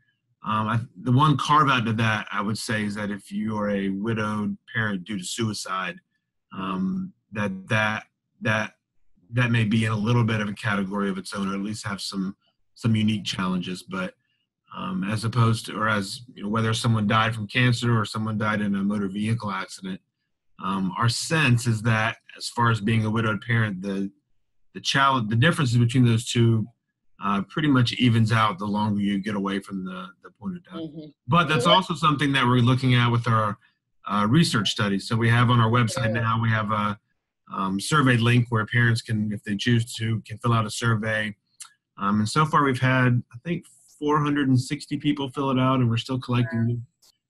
Um, 0.44 0.68
I, 0.68 0.80
the 1.02 1.12
one 1.12 1.36
carve 1.36 1.68
out 1.68 1.84
to 1.86 1.92
that, 1.94 2.26
I 2.32 2.40
would 2.40 2.58
say, 2.58 2.84
is 2.84 2.94
that 2.96 3.10
if 3.10 3.30
you 3.30 3.56
are 3.58 3.70
a 3.70 3.88
widowed 3.90 4.56
parent 4.74 5.04
due 5.04 5.18
to 5.18 5.24
suicide, 5.24 5.96
um, 6.56 7.12
that 7.32 7.68
that 7.68 8.04
that 8.40 8.74
that 9.32 9.50
may 9.50 9.64
be 9.64 9.84
in 9.84 9.92
a 9.92 9.96
little 9.96 10.24
bit 10.24 10.40
of 10.40 10.48
a 10.48 10.54
category 10.54 11.08
of 11.08 11.18
its 11.18 11.34
own, 11.34 11.50
or 11.50 11.54
at 11.54 11.60
least 11.60 11.86
have 11.86 12.00
some 12.00 12.36
some 12.74 12.94
unique 12.96 13.24
challenges. 13.24 13.82
But 13.82 14.14
um, 14.76 15.04
as 15.04 15.24
opposed 15.24 15.66
to, 15.66 15.76
or 15.76 15.88
as 15.88 16.20
you 16.34 16.42
know, 16.42 16.48
whether 16.48 16.72
someone 16.74 17.06
died 17.06 17.34
from 17.34 17.48
cancer 17.48 17.98
or 17.98 18.04
someone 18.04 18.36
died 18.36 18.60
in 18.60 18.74
a 18.74 18.82
motor 18.82 19.08
vehicle 19.08 19.50
accident. 19.50 20.00
Um, 20.62 20.92
our 20.98 21.08
sense 21.08 21.66
is 21.66 21.82
that, 21.82 22.18
as 22.36 22.48
far 22.48 22.70
as 22.70 22.80
being 22.80 23.04
a 23.04 23.10
widowed 23.10 23.40
parent, 23.40 23.82
the 23.82 24.10
the 24.74 24.80
challenge, 24.80 25.30
the 25.30 25.36
differences 25.36 25.78
between 25.78 26.04
those 26.04 26.26
two, 26.26 26.66
uh, 27.24 27.40
pretty 27.48 27.68
much 27.68 27.94
evens 27.94 28.30
out 28.30 28.58
the 28.58 28.66
longer 28.66 29.00
you 29.00 29.18
get 29.18 29.34
away 29.34 29.58
from 29.60 29.84
the 29.84 30.08
the 30.22 30.30
point 30.38 30.56
of 30.56 30.64
death. 30.64 30.74
Mm-hmm. 30.74 31.06
But 31.26 31.48
that's 31.48 31.66
also 31.66 31.94
something 31.94 32.32
that 32.32 32.44
we're 32.46 32.58
looking 32.58 32.94
at 32.94 33.10
with 33.10 33.26
our 33.26 33.56
uh, 34.06 34.26
research 34.28 34.70
studies. 34.70 35.08
So 35.08 35.16
we 35.16 35.28
have 35.30 35.50
on 35.50 35.58
our 35.60 35.70
website 35.70 36.12
now 36.12 36.40
we 36.40 36.50
have 36.50 36.70
a 36.70 36.98
um, 37.52 37.80
survey 37.80 38.16
link 38.16 38.46
where 38.50 38.66
parents 38.66 39.02
can, 39.02 39.32
if 39.32 39.42
they 39.44 39.56
choose 39.56 39.94
to, 39.94 40.20
can 40.26 40.38
fill 40.38 40.52
out 40.52 40.66
a 40.66 40.70
survey. 40.70 41.34
Um, 41.98 42.20
and 42.20 42.28
so 42.28 42.44
far, 42.44 42.64
we've 42.64 42.80
had 42.80 43.22
I 43.32 43.38
think 43.44 43.64
460 43.98 44.96
people 44.98 45.30
fill 45.30 45.50
it 45.50 45.58
out, 45.58 45.80
and 45.80 45.88
we're 45.88 45.96
still 45.96 46.18
collecting 46.18 46.66
new, 46.66 46.80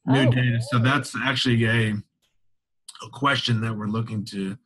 new 0.06 0.28
oh, 0.28 0.30
data. 0.30 0.58
So 0.70 0.78
that's 0.78 1.14
actually 1.16 1.64
a 1.66 1.94
a 3.04 3.11
question 3.11 3.61
that 3.61 3.76
we're 3.76 3.88
looking 3.88 4.25
to 4.25 4.56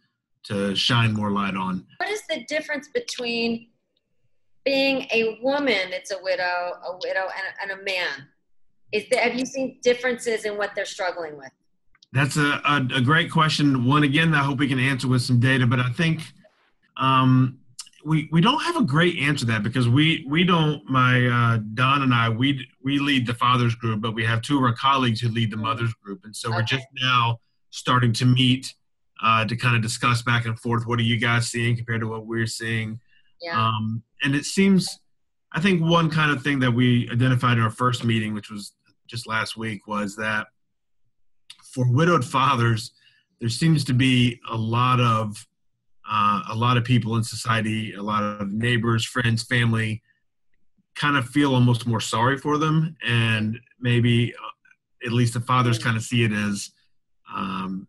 to 0.42 0.75
shine 0.75 1.12
more 1.12 1.30
light 1.30 1.54
on. 1.54 1.87
What 1.99 2.09
is 2.09 2.23
the 2.28 2.45
difference 2.45 2.88
between 2.88 3.69
being 4.64 5.07
a 5.12 5.38
woman 5.42 5.90
that's 5.90 6.12
a 6.12 6.23
widow, 6.23 6.42
a 6.42 6.99
widow, 7.02 7.28
and 7.37 7.71
a, 7.71 7.75
and 7.75 7.80
a 7.80 7.85
man? 7.85 8.28
Is 8.92 9.04
there, 9.11 9.23
have 9.23 9.35
you 9.35 9.45
seen 9.45 9.78
differences 9.83 10.45
in 10.45 10.57
what 10.57 10.75
they're 10.75 10.87
struggling 10.87 11.37
with? 11.37 11.50
That's 12.12 12.37
a, 12.37 12.61
a, 12.64 12.88
a, 12.97 13.00
great 13.00 13.30
question. 13.30 13.87
One 13.87 14.02
again, 14.02 14.35
I 14.35 14.38
hope 14.38 14.59
we 14.59 14.66
can 14.66 14.80
answer 14.80 15.07
with 15.07 15.23
some 15.23 15.38
data, 15.38 15.66
but 15.66 15.78
I 15.78 15.90
think 15.90 16.23
um, 16.97 17.60
we 18.04 18.28
we 18.33 18.40
don't 18.40 18.61
have 18.62 18.76
a 18.76 18.83
great 18.83 19.19
answer 19.19 19.40
to 19.40 19.52
that 19.52 19.62
because 19.62 19.88
we 19.88 20.25
we 20.28 20.45
don't 20.45 20.85
my 20.88 21.26
uh, 21.26 21.59
Don 21.75 22.02
and 22.02 22.14
I 22.14 22.28
we 22.28 22.66
we 22.83 22.99
lead 22.99 23.26
the 23.26 23.35
fathers 23.35 23.75
group, 23.75 24.00
but 24.00 24.14
we 24.14 24.25
have 24.25 24.42
two 24.42 24.57
of 24.57 24.64
our 24.64 24.75
colleagues 24.75 25.21
who 25.21 25.28
lead 25.28 25.50
the 25.50 25.57
mothers 25.57 25.92
group, 25.95 26.25
and 26.25 26.35
so 26.35 26.49
okay. 26.49 26.57
we're 26.57 26.62
just 26.62 26.87
now 27.02 27.38
starting 27.71 28.12
to 28.14 28.25
meet 28.25 28.75
uh, 29.23 29.45
to 29.45 29.57
kind 29.57 29.76
of 29.76 29.83
discuss 29.83 30.23
back 30.23 30.47
and 30.47 30.59
forth. 30.59 30.87
What 30.87 30.99
are 30.99 31.02
you 31.02 31.19
guys 31.19 31.49
seeing 31.49 31.76
compared 31.76 32.00
to 32.00 32.09
what 32.09 32.26
we're 32.26 32.47
seeing? 32.47 33.00
Yeah. 33.40 33.59
Um, 33.59 34.02
and 34.23 34.35
it 34.35 34.45
seems, 34.45 34.99
I 35.52 35.61
think 35.61 35.83
one 35.83 36.11
kind 36.11 36.30
of 36.30 36.42
thing 36.42 36.59
that 36.61 36.71
we 36.71 37.09
identified 37.11 37.59
in 37.59 37.62
our 37.62 37.71
first 37.71 38.04
meeting, 38.04 38.35
which 38.35 38.50
was 38.50 38.73
just 39.07 39.26
last 39.26 39.57
week, 39.57 39.87
was 39.87 40.16
that 40.16 40.49
for 41.64 41.90
widowed 41.90 42.25
fathers, 42.25 42.92
there 43.40 43.49
seems 43.49 43.85
to 43.85 43.95
be 43.95 44.38
a 44.50 44.57
lot 44.57 45.00
of 45.00 45.47
uh, 46.11 46.43
a 46.50 46.55
lot 46.55 46.76
of 46.76 46.85
people 46.85 47.17
in 47.17 47.23
society, 47.23 47.95
a 47.95 48.02
lot 48.02 48.23
of 48.23 48.52
neighbors, 48.52 49.05
friends, 49.05 49.43
family, 49.43 50.02
kind 50.97 51.17
of 51.17 51.26
feel 51.26 51.55
almost 51.55 51.87
more 51.87 52.00
sorry 52.00 52.37
for 52.37 52.59
them, 52.59 52.97
and 53.07 53.59
maybe 53.81 54.35
uh, 54.35 55.07
at 55.07 55.12
least 55.12 55.35
the 55.35 55.40
fathers 55.40 55.79
kind 55.79 55.97
of 55.97 56.02
see 56.02 56.25
it 56.25 56.33
as 56.33 56.71
um, 57.35 57.87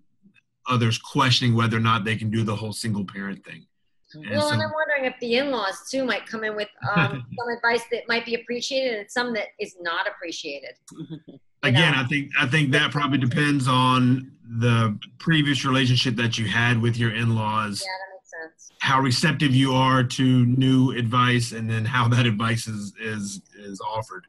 others 0.69 0.97
questioning 0.97 1.55
whether 1.55 1.77
or 1.77 1.81
not 1.81 2.03
they 2.03 2.15
can 2.15 2.29
do 2.29 2.43
the 2.43 2.55
whole 2.55 2.73
single 2.73 3.05
parent 3.05 3.43
thing. 3.43 3.65
And 4.13 4.29
well, 4.29 4.47
so, 4.47 4.53
and 4.53 4.61
I'm 4.61 4.71
wondering 4.73 5.05
if 5.05 5.19
the 5.19 5.37
in-laws 5.37 5.89
too 5.89 6.03
might 6.03 6.25
come 6.25 6.43
in 6.43 6.55
with 6.55 6.67
um, 6.95 7.25
some 7.39 7.49
advice 7.55 7.83
that 7.91 8.03
might 8.07 8.25
be 8.25 8.35
appreciated 8.35 8.99
and 8.99 9.09
some 9.09 9.33
that 9.33 9.47
is 9.59 9.75
not 9.81 10.07
appreciated. 10.07 10.75
Again, 11.63 11.93
know? 11.93 12.01
I 12.01 12.05
think 12.05 12.31
I 12.39 12.47
think 12.47 12.71
that 12.71 12.91
probably 12.91 13.19
depends 13.19 13.67
on 13.67 14.31
the 14.43 14.97
previous 15.19 15.63
relationship 15.63 16.15
that 16.15 16.37
you 16.37 16.47
had 16.47 16.81
with 16.81 16.97
your 16.97 17.13
in-laws. 17.13 17.81
Yeah, 17.81 17.87
that 17.87 18.10
makes 18.10 18.10
sense. 18.41 18.71
How 18.79 18.99
receptive 18.99 19.53
you 19.53 19.73
are 19.73 20.03
to 20.03 20.45
new 20.45 20.91
advice, 20.91 21.51
and 21.51 21.69
then 21.69 21.85
how 21.85 22.07
that 22.09 22.25
advice 22.33 22.67
is 22.67 22.93
is 22.99 23.41
is 23.57 23.81
offered. 23.81 24.27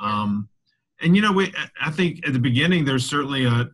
Um, 0.00 0.48
and 1.00 1.14
you 1.16 1.22
know, 1.22 1.32
we, 1.32 1.52
I 1.80 1.90
think 1.90 2.26
at 2.26 2.32
the 2.32 2.38
beginning 2.38 2.84
there's 2.84 3.04
certainly 3.04 3.44
a, 3.44 3.70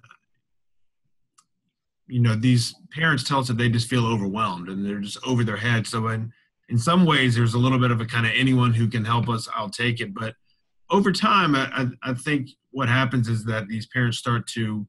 you 2.07 2.21
know, 2.21 2.35
these 2.35 2.75
parents 2.91 3.25
tell 3.25 3.41
us 3.41 3.49
that 3.49 3.59
they 3.59 3.69
just 3.69 3.89
feel 3.89 4.07
overwhelmed 4.07 4.69
and 4.69 4.85
they're 4.85 5.01
just 5.01 5.19
over 5.27 5.45
their 5.45 5.57
head. 5.57 5.87
So 5.87 6.09
in 6.09 6.33
in 6.69 6.79
some 6.79 7.05
ways, 7.05 7.35
there's 7.35 7.55
a 7.55 7.59
little 7.59 7.79
bit 7.79 7.91
of 7.91 8.01
a 8.01 8.07
kind 8.07 8.27
of 8.27 8.33
anyone 8.35 8.73
who 8.73 8.89
can 8.89 9.05
help 9.05 9.29
us, 9.29 9.49
I'll 9.55 9.71
take 9.71 10.01
it. 10.01 10.15
But 10.15 10.35
over 10.89 11.13
time, 11.13 11.55
I, 11.55 11.89
I 12.03 12.15
think 12.15 12.51
what 12.71 12.89
happens 12.89 13.29
is 13.29 13.45
that 13.45 13.69
these 13.69 13.87
parents 13.87 14.19
start 14.19 14.47
to 14.49 14.87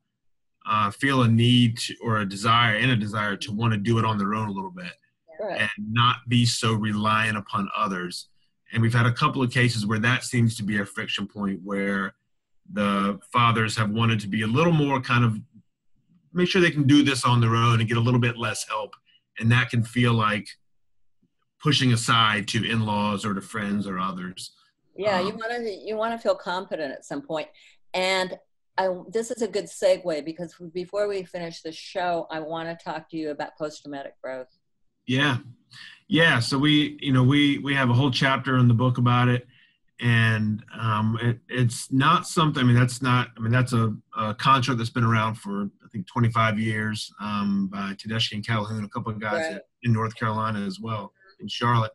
uh, 0.71 0.89
feel 0.89 1.23
a 1.23 1.27
need 1.27 1.77
to, 1.77 1.93
or 2.01 2.21
a 2.21 2.25
desire 2.25 2.77
and 2.77 2.91
a 2.91 2.95
desire 2.95 3.35
to 3.35 3.51
want 3.51 3.73
to 3.73 3.77
do 3.77 3.99
it 3.99 4.05
on 4.05 4.17
their 4.17 4.33
own 4.33 4.47
a 4.47 4.51
little 4.51 4.71
bit 4.71 4.93
and 5.49 5.69
not 5.91 6.17
be 6.27 6.45
so 6.45 6.73
reliant 6.73 7.35
upon 7.35 7.67
others. 7.75 8.29
And 8.71 8.81
we've 8.81 8.93
had 8.93 9.05
a 9.05 9.11
couple 9.11 9.43
of 9.43 9.51
cases 9.51 9.85
where 9.85 9.99
that 9.99 10.23
seems 10.23 10.55
to 10.57 10.63
be 10.63 10.79
a 10.79 10.85
friction 10.85 11.27
point 11.27 11.59
where 11.63 12.13
the 12.71 13.19
fathers 13.33 13.75
have 13.75 13.89
wanted 13.89 14.19
to 14.21 14.27
be 14.27 14.43
a 14.43 14.47
little 14.47 14.71
more 14.71 15.01
kind 15.01 15.25
of 15.25 15.37
make 16.31 16.47
sure 16.47 16.61
they 16.61 16.71
can 16.71 16.87
do 16.87 17.03
this 17.03 17.25
on 17.25 17.41
their 17.41 17.55
own 17.55 17.81
and 17.81 17.89
get 17.89 17.97
a 17.97 18.01
little 18.01 18.19
bit 18.19 18.37
less 18.37 18.65
help. 18.69 18.95
And 19.39 19.51
that 19.51 19.69
can 19.69 19.83
feel 19.83 20.13
like 20.13 20.47
pushing 21.61 21.91
aside 21.91 22.47
to 22.49 22.63
in-laws 22.63 23.25
or 23.25 23.33
to 23.33 23.41
friends 23.41 23.87
or 23.87 23.99
others. 23.99 24.51
Yeah, 24.95 25.19
um, 25.19 25.27
you 25.27 25.33
want 25.33 25.51
to 25.51 25.69
you 25.69 25.97
want 25.97 26.13
to 26.13 26.17
feel 26.17 26.35
confident 26.35 26.93
at 26.93 27.03
some 27.03 27.21
point. 27.21 27.49
And 27.93 28.37
I, 28.77 28.89
this 29.09 29.31
is 29.31 29.41
a 29.41 29.47
good 29.47 29.65
segue 29.65 30.25
because 30.25 30.55
before 30.73 31.07
we 31.07 31.23
finish 31.23 31.61
the 31.61 31.71
show, 31.71 32.27
I 32.31 32.39
want 32.39 32.69
to 32.69 32.83
talk 32.83 33.09
to 33.09 33.17
you 33.17 33.31
about 33.31 33.57
post-traumatic 33.57 34.13
growth. 34.21 34.47
Yeah, 35.07 35.37
yeah. 36.07 36.39
So 36.39 36.57
we, 36.57 36.97
you 37.01 37.11
know, 37.11 37.23
we 37.23 37.57
we 37.59 37.73
have 37.73 37.89
a 37.89 37.93
whole 37.93 38.11
chapter 38.11 38.57
in 38.57 38.67
the 38.67 38.73
book 38.73 38.97
about 38.97 39.27
it, 39.27 39.45
and 39.99 40.63
um, 40.79 41.17
it, 41.21 41.39
it's 41.49 41.91
not 41.91 42.27
something. 42.27 42.63
I 42.63 42.65
mean, 42.65 42.75
that's 42.75 43.01
not. 43.01 43.29
I 43.37 43.41
mean, 43.41 43.51
that's 43.51 43.73
a, 43.73 43.95
a 44.17 44.33
construct 44.35 44.77
that's 44.77 44.89
been 44.89 45.03
around 45.03 45.35
for 45.35 45.69
I 45.83 45.87
think 45.91 46.07
25 46.07 46.59
years 46.59 47.11
um, 47.19 47.67
by 47.71 47.93
Tedeschi 47.93 48.33
and 48.33 48.45
Calhoun, 48.45 48.83
a 48.83 48.89
couple 48.89 49.11
of 49.11 49.19
guys 49.19 49.51
right. 49.51 49.61
in 49.83 49.91
North 49.91 50.15
Carolina 50.15 50.61
as 50.65 50.79
well, 50.79 51.11
in 51.39 51.47
Charlotte, 51.47 51.91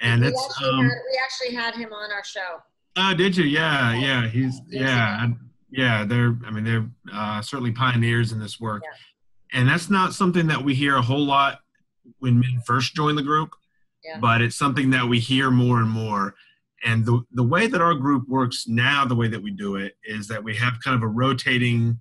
and 0.00 0.22
we 0.22 0.28
it's. 0.28 0.44
Actually 0.44 0.68
um, 0.68 0.84
had, 0.84 0.98
we 1.10 1.20
actually 1.22 1.54
had 1.54 1.74
him 1.74 1.92
on 1.92 2.10
our 2.12 2.24
show. 2.24 2.62
Oh, 2.96 3.12
did 3.12 3.36
you? 3.36 3.44
Yeah, 3.44 3.94
yeah. 3.94 4.26
He's 4.26 4.60
yeah, 4.68 5.28
yeah. 5.70 6.04
They're 6.04 6.36
I 6.46 6.50
mean 6.50 6.64
they're 6.64 6.86
uh, 7.12 7.40
certainly 7.42 7.72
pioneers 7.72 8.32
in 8.32 8.40
this 8.40 8.60
work, 8.60 8.82
yeah. 8.84 9.58
and 9.58 9.68
that's 9.68 9.90
not 9.90 10.12
something 10.12 10.46
that 10.48 10.62
we 10.62 10.74
hear 10.74 10.96
a 10.96 11.02
whole 11.02 11.24
lot 11.24 11.60
when 12.18 12.38
men 12.38 12.62
first 12.64 12.94
join 12.94 13.16
the 13.16 13.22
group, 13.22 13.50
yeah. 14.04 14.18
but 14.20 14.40
it's 14.40 14.56
something 14.56 14.90
that 14.90 15.06
we 15.06 15.18
hear 15.18 15.50
more 15.50 15.80
and 15.80 15.90
more. 15.90 16.34
And 16.84 17.04
the 17.04 17.22
the 17.32 17.42
way 17.42 17.66
that 17.66 17.80
our 17.80 17.94
group 17.94 18.28
works 18.28 18.66
now, 18.68 19.04
the 19.04 19.14
way 19.14 19.28
that 19.28 19.42
we 19.42 19.50
do 19.50 19.76
it 19.76 19.96
is 20.04 20.28
that 20.28 20.42
we 20.42 20.54
have 20.56 20.74
kind 20.82 20.96
of 20.96 21.02
a 21.02 21.08
rotating 21.08 22.00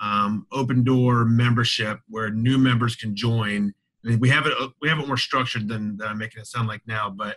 um, 0.00 0.46
open 0.52 0.84
door 0.84 1.24
membership 1.24 2.00
where 2.08 2.30
new 2.30 2.58
members 2.58 2.96
can 2.96 3.16
join. 3.16 3.72
I 4.04 4.10
mean, 4.10 4.20
we 4.20 4.28
have 4.28 4.46
it 4.46 4.52
we 4.80 4.88
have 4.88 4.98
it 4.98 5.06
more 5.06 5.16
structured 5.16 5.68
than, 5.68 5.96
than 5.96 6.08
I'm 6.08 6.18
making 6.18 6.40
it 6.40 6.46
sound 6.46 6.68
like 6.68 6.82
now, 6.86 7.10
but 7.10 7.36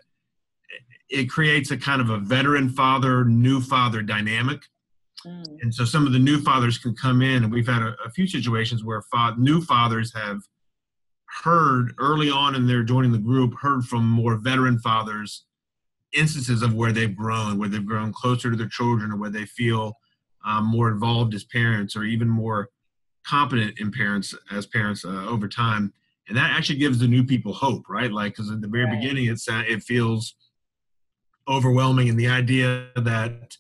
it, 1.10 1.22
it 1.22 1.30
creates 1.30 1.72
a 1.72 1.78
kind 1.78 2.02
of 2.02 2.10
a 2.10 2.18
veteran 2.18 2.70
father 2.70 3.24
new 3.24 3.62
father 3.62 4.02
dynamic. 4.02 4.64
Mm. 5.26 5.62
And 5.62 5.74
so 5.74 5.86
some 5.86 6.08
of 6.08 6.14
the 6.14 6.20
new 6.20 6.40
fathers 6.42 6.78
can 6.78 6.96
come 6.96 7.22
in, 7.22 7.44
and 7.44 7.52
we've 7.52 7.68
had 7.68 7.82
a, 7.82 7.96
a 8.06 8.10
few 8.10 8.28
situations 8.28 8.84
where 8.84 9.02
fa- 9.12 9.36
new 9.38 9.62
fathers 9.62 10.14
have 10.14 10.40
heard 11.44 11.94
early 12.00 12.30
on 12.30 12.56
in 12.56 12.66
their 12.66 12.84
joining 12.84 13.12
the 13.12 13.18
group, 13.18 13.54
heard 13.60 13.86
from 13.86 14.08
more 14.08 14.36
veteran 14.36 14.80
fathers 14.80 15.46
instances 16.14 16.64
of 16.64 16.74
where 16.74 16.92
they've 16.92 17.16
grown, 17.16 17.60
where 17.60 17.70
they've 17.70 17.86
grown 17.86 18.12
closer 18.12 18.50
to 18.50 18.58
their 18.58 18.68
children, 18.68 19.12
or 19.12 19.18
where 19.18 19.30
they 19.30 19.46
feel 19.46 19.94
um, 20.46 20.66
more 20.66 20.90
involved 20.90 21.34
as 21.34 21.44
parents, 21.44 21.96
or 21.96 22.04
even 22.04 22.28
more 22.28 22.70
competent 23.26 23.80
in 23.80 23.92
parents 23.92 24.34
as 24.52 24.66
parents 24.66 25.06
uh, 25.06 25.26
over 25.28 25.48
time. 25.48 25.94
And 26.28 26.38
that 26.38 26.52
actually 26.52 26.80
gives 26.80 27.00
the 27.00 27.08
new 27.08 27.24
people 27.24 27.54
hope, 27.54 27.90
right? 27.90 28.12
Like, 28.12 28.34
because 28.34 28.52
at 28.52 28.62
the 28.62 28.68
very 28.68 28.86
right. 28.86 29.00
beginning, 29.00 29.26
it's 29.26 29.48
it 29.50 29.84
feels 29.84 30.36
overwhelming, 31.48 32.10
and 32.10 32.20
the 32.20 32.30
idea 32.30 32.88
that 32.96 33.58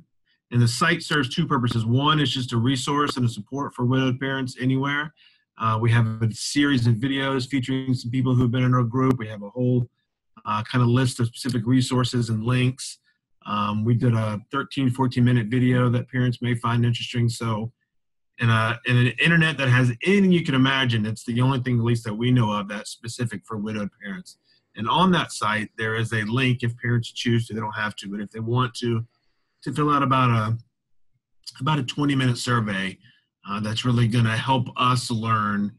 And 0.51 0.63
the 0.63 0.69
site 0.69 1.03
serves 1.03 1.29
two 1.29 1.47
purposes. 1.47 1.87
One 1.87 2.21
is 2.21 2.33
just 2.33 2.53
a 2.53 2.57
resource 2.57 3.17
and 3.17 3.27
a 3.27 3.29
support 3.29 3.75
for 3.75 3.85
widowed 3.85 4.21
parents 4.21 4.57
anywhere. 4.61 5.13
Uh, 5.59 5.79
we 5.81 5.91
have 5.91 6.23
a 6.23 6.33
series 6.33 6.87
of 6.87 6.95
videos 6.95 7.49
featuring 7.49 7.95
some 7.95 8.11
people 8.11 8.35
who've 8.35 8.51
been 8.51 8.65
in 8.65 8.75
our 8.75 8.83
group. 8.83 9.19
We 9.19 9.29
have 9.29 9.43
a 9.43 9.51
whole 9.51 9.89
uh, 10.45 10.63
kind 10.65 10.83
of 10.83 10.89
list 10.89 11.21
of 11.21 11.27
specific 11.27 11.67
resources 11.67 12.29
and 12.29 12.45
links. 12.45 12.99
Um, 13.47 13.85
we 13.85 13.95
did 13.95 14.15
a 14.15 14.41
13, 14.51 14.91
14 14.91 15.25
minute 15.25 15.47
video 15.47 15.89
that 15.91 16.09
parents 16.09 16.43
may 16.43 16.55
find 16.55 16.85
interesting. 16.85 17.29
So, 17.29 17.73
in, 18.39 18.51
a, 18.51 18.81
in 18.87 18.97
an 18.97 19.13
internet 19.23 19.57
that 19.59 19.69
has 19.69 19.93
anything 20.05 20.33
you 20.33 20.45
can 20.45 20.55
imagine, 20.55 21.07
it's 21.07 21.25
the 21.25 21.41
only 21.41 21.61
thing, 21.61 21.79
at 21.79 21.85
least 21.85 22.05
that 22.05 22.15
we 22.15 22.31
know 22.31 22.51
of, 22.51 22.69
that's 22.69 22.91
specific 22.91 23.43
for 23.47 23.57
widowed 23.57 23.91
parents. 24.03 24.39
And 24.77 24.89
on 24.89 25.13
that 25.13 25.33
site, 25.33 25.71
there 25.79 25.95
is 25.95 26.13
a 26.13 26.23
link 26.25 26.63
if 26.63 26.77
parents 26.79 27.13
choose 27.13 27.47
to. 27.47 27.55
They 27.55 27.61
don't 27.61 27.73
have 27.73 27.95
to, 27.97 28.09
but 28.09 28.21
if 28.21 28.31
they 28.31 28.41
want 28.41 28.75
to, 28.77 29.05
to 29.63 29.73
fill 29.73 29.91
out 29.91 30.03
about 30.03 30.31
a 30.31 30.59
about 31.61 31.79
a 31.79 31.85
20 31.85 32.15
minute 32.15 32.39
survey 32.39 32.99
uh, 33.49 33.61
that's 33.61 33.85
really 33.85 34.09
going 34.09 34.25
to 34.25 34.37
help 34.37 34.67
us 34.77 35.11
learn 35.11 35.73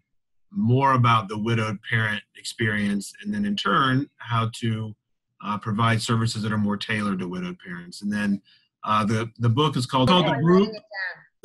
more 0.51 0.93
about 0.93 1.27
the 1.27 1.37
widowed 1.37 1.77
parent 1.89 2.21
experience, 2.37 3.11
and 3.21 3.33
then 3.33 3.45
in 3.45 3.55
turn, 3.55 4.09
how 4.17 4.49
to 4.53 4.95
uh, 5.43 5.57
provide 5.57 6.01
services 6.01 6.41
that 6.43 6.51
are 6.51 6.57
more 6.57 6.77
tailored 6.77 7.19
to 7.19 7.27
widowed 7.27 7.57
parents. 7.59 8.01
And 8.01 8.13
then 8.13 8.41
uh, 8.85 9.03
the 9.03 9.29
the 9.39 9.49
book 9.49 9.75
is 9.75 9.85
called, 9.85 10.07
called 10.07 10.27
the 10.27 10.41
group 10.41 10.69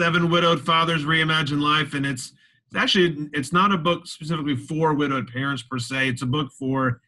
Seven 0.00 0.30
Widowed 0.30 0.64
Fathers 0.64 1.04
Reimagine 1.04 1.60
Life, 1.60 1.92
and 1.92 2.06
it's 2.06 2.32
actually 2.74 3.28
it's 3.34 3.52
not 3.52 3.70
a 3.70 3.76
book 3.76 4.06
specifically 4.06 4.56
for 4.56 4.94
widowed 4.94 5.30
parents 5.30 5.62
per 5.62 5.78
se. 5.78 6.08
It's 6.08 6.22
a 6.22 6.26
book 6.26 6.50
for 6.52 7.02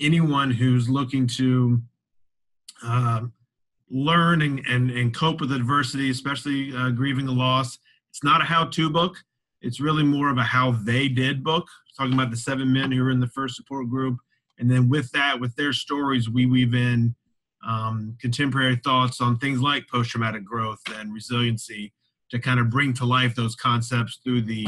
anyone 0.00 0.50
who's 0.50 0.88
looking 0.88 1.26
to 1.26 1.82
uh, 2.82 3.26
learn 3.90 4.40
and, 4.40 4.60
and, 4.66 4.90
and 4.90 5.14
cope 5.14 5.42
with 5.42 5.52
adversity, 5.52 6.08
especially 6.08 6.74
uh, 6.74 6.88
grieving 6.88 7.28
a 7.28 7.32
loss. 7.32 7.76
It's 8.08 8.24
not 8.24 8.40
a 8.40 8.44
how 8.44 8.64
to 8.64 8.88
book, 8.88 9.18
it's 9.60 9.78
really 9.78 10.02
more 10.02 10.30
of 10.30 10.38
a 10.38 10.42
how 10.42 10.70
they 10.70 11.06
did 11.06 11.44
book, 11.44 11.68
talking 11.98 12.14
about 12.14 12.30
the 12.30 12.38
seven 12.38 12.72
men 12.72 12.90
who 12.90 13.02
were 13.02 13.10
in 13.10 13.20
the 13.20 13.26
first 13.26 13.56
support 13.56 13.90
group. 13.90 14.20
And 14.58 14.70
then 14.70 14.88
with 14.88 15.10
that, 15.12 15.38
with 15.38 15.54
their 15.56 15.74
stories, 15.74 16.30
we 16.30 16.46
weave 16.46 16.72
in 16.72 17.14
um, 17.62 18.16
contemporary 18.18 18.76
thoughts 18.76 19.20
on 19.20 19.36
things 19.36 19.60
like 19.60 19.86
post 19.86 20.08
traumatic 20.08 20.46
growth 20.46 20.80
and 20.96 21.12
resiliency 21.12 21.92
to 22.30 22.38
kind 22.38 22.60
of 22.60 22.70
bring 22.70 22.92
to 22.94 23.04
life 23.04 23.34
those 23.34 23.54
concepts 23.54 24.20
through 24.24 24.42
the 24.42 24.66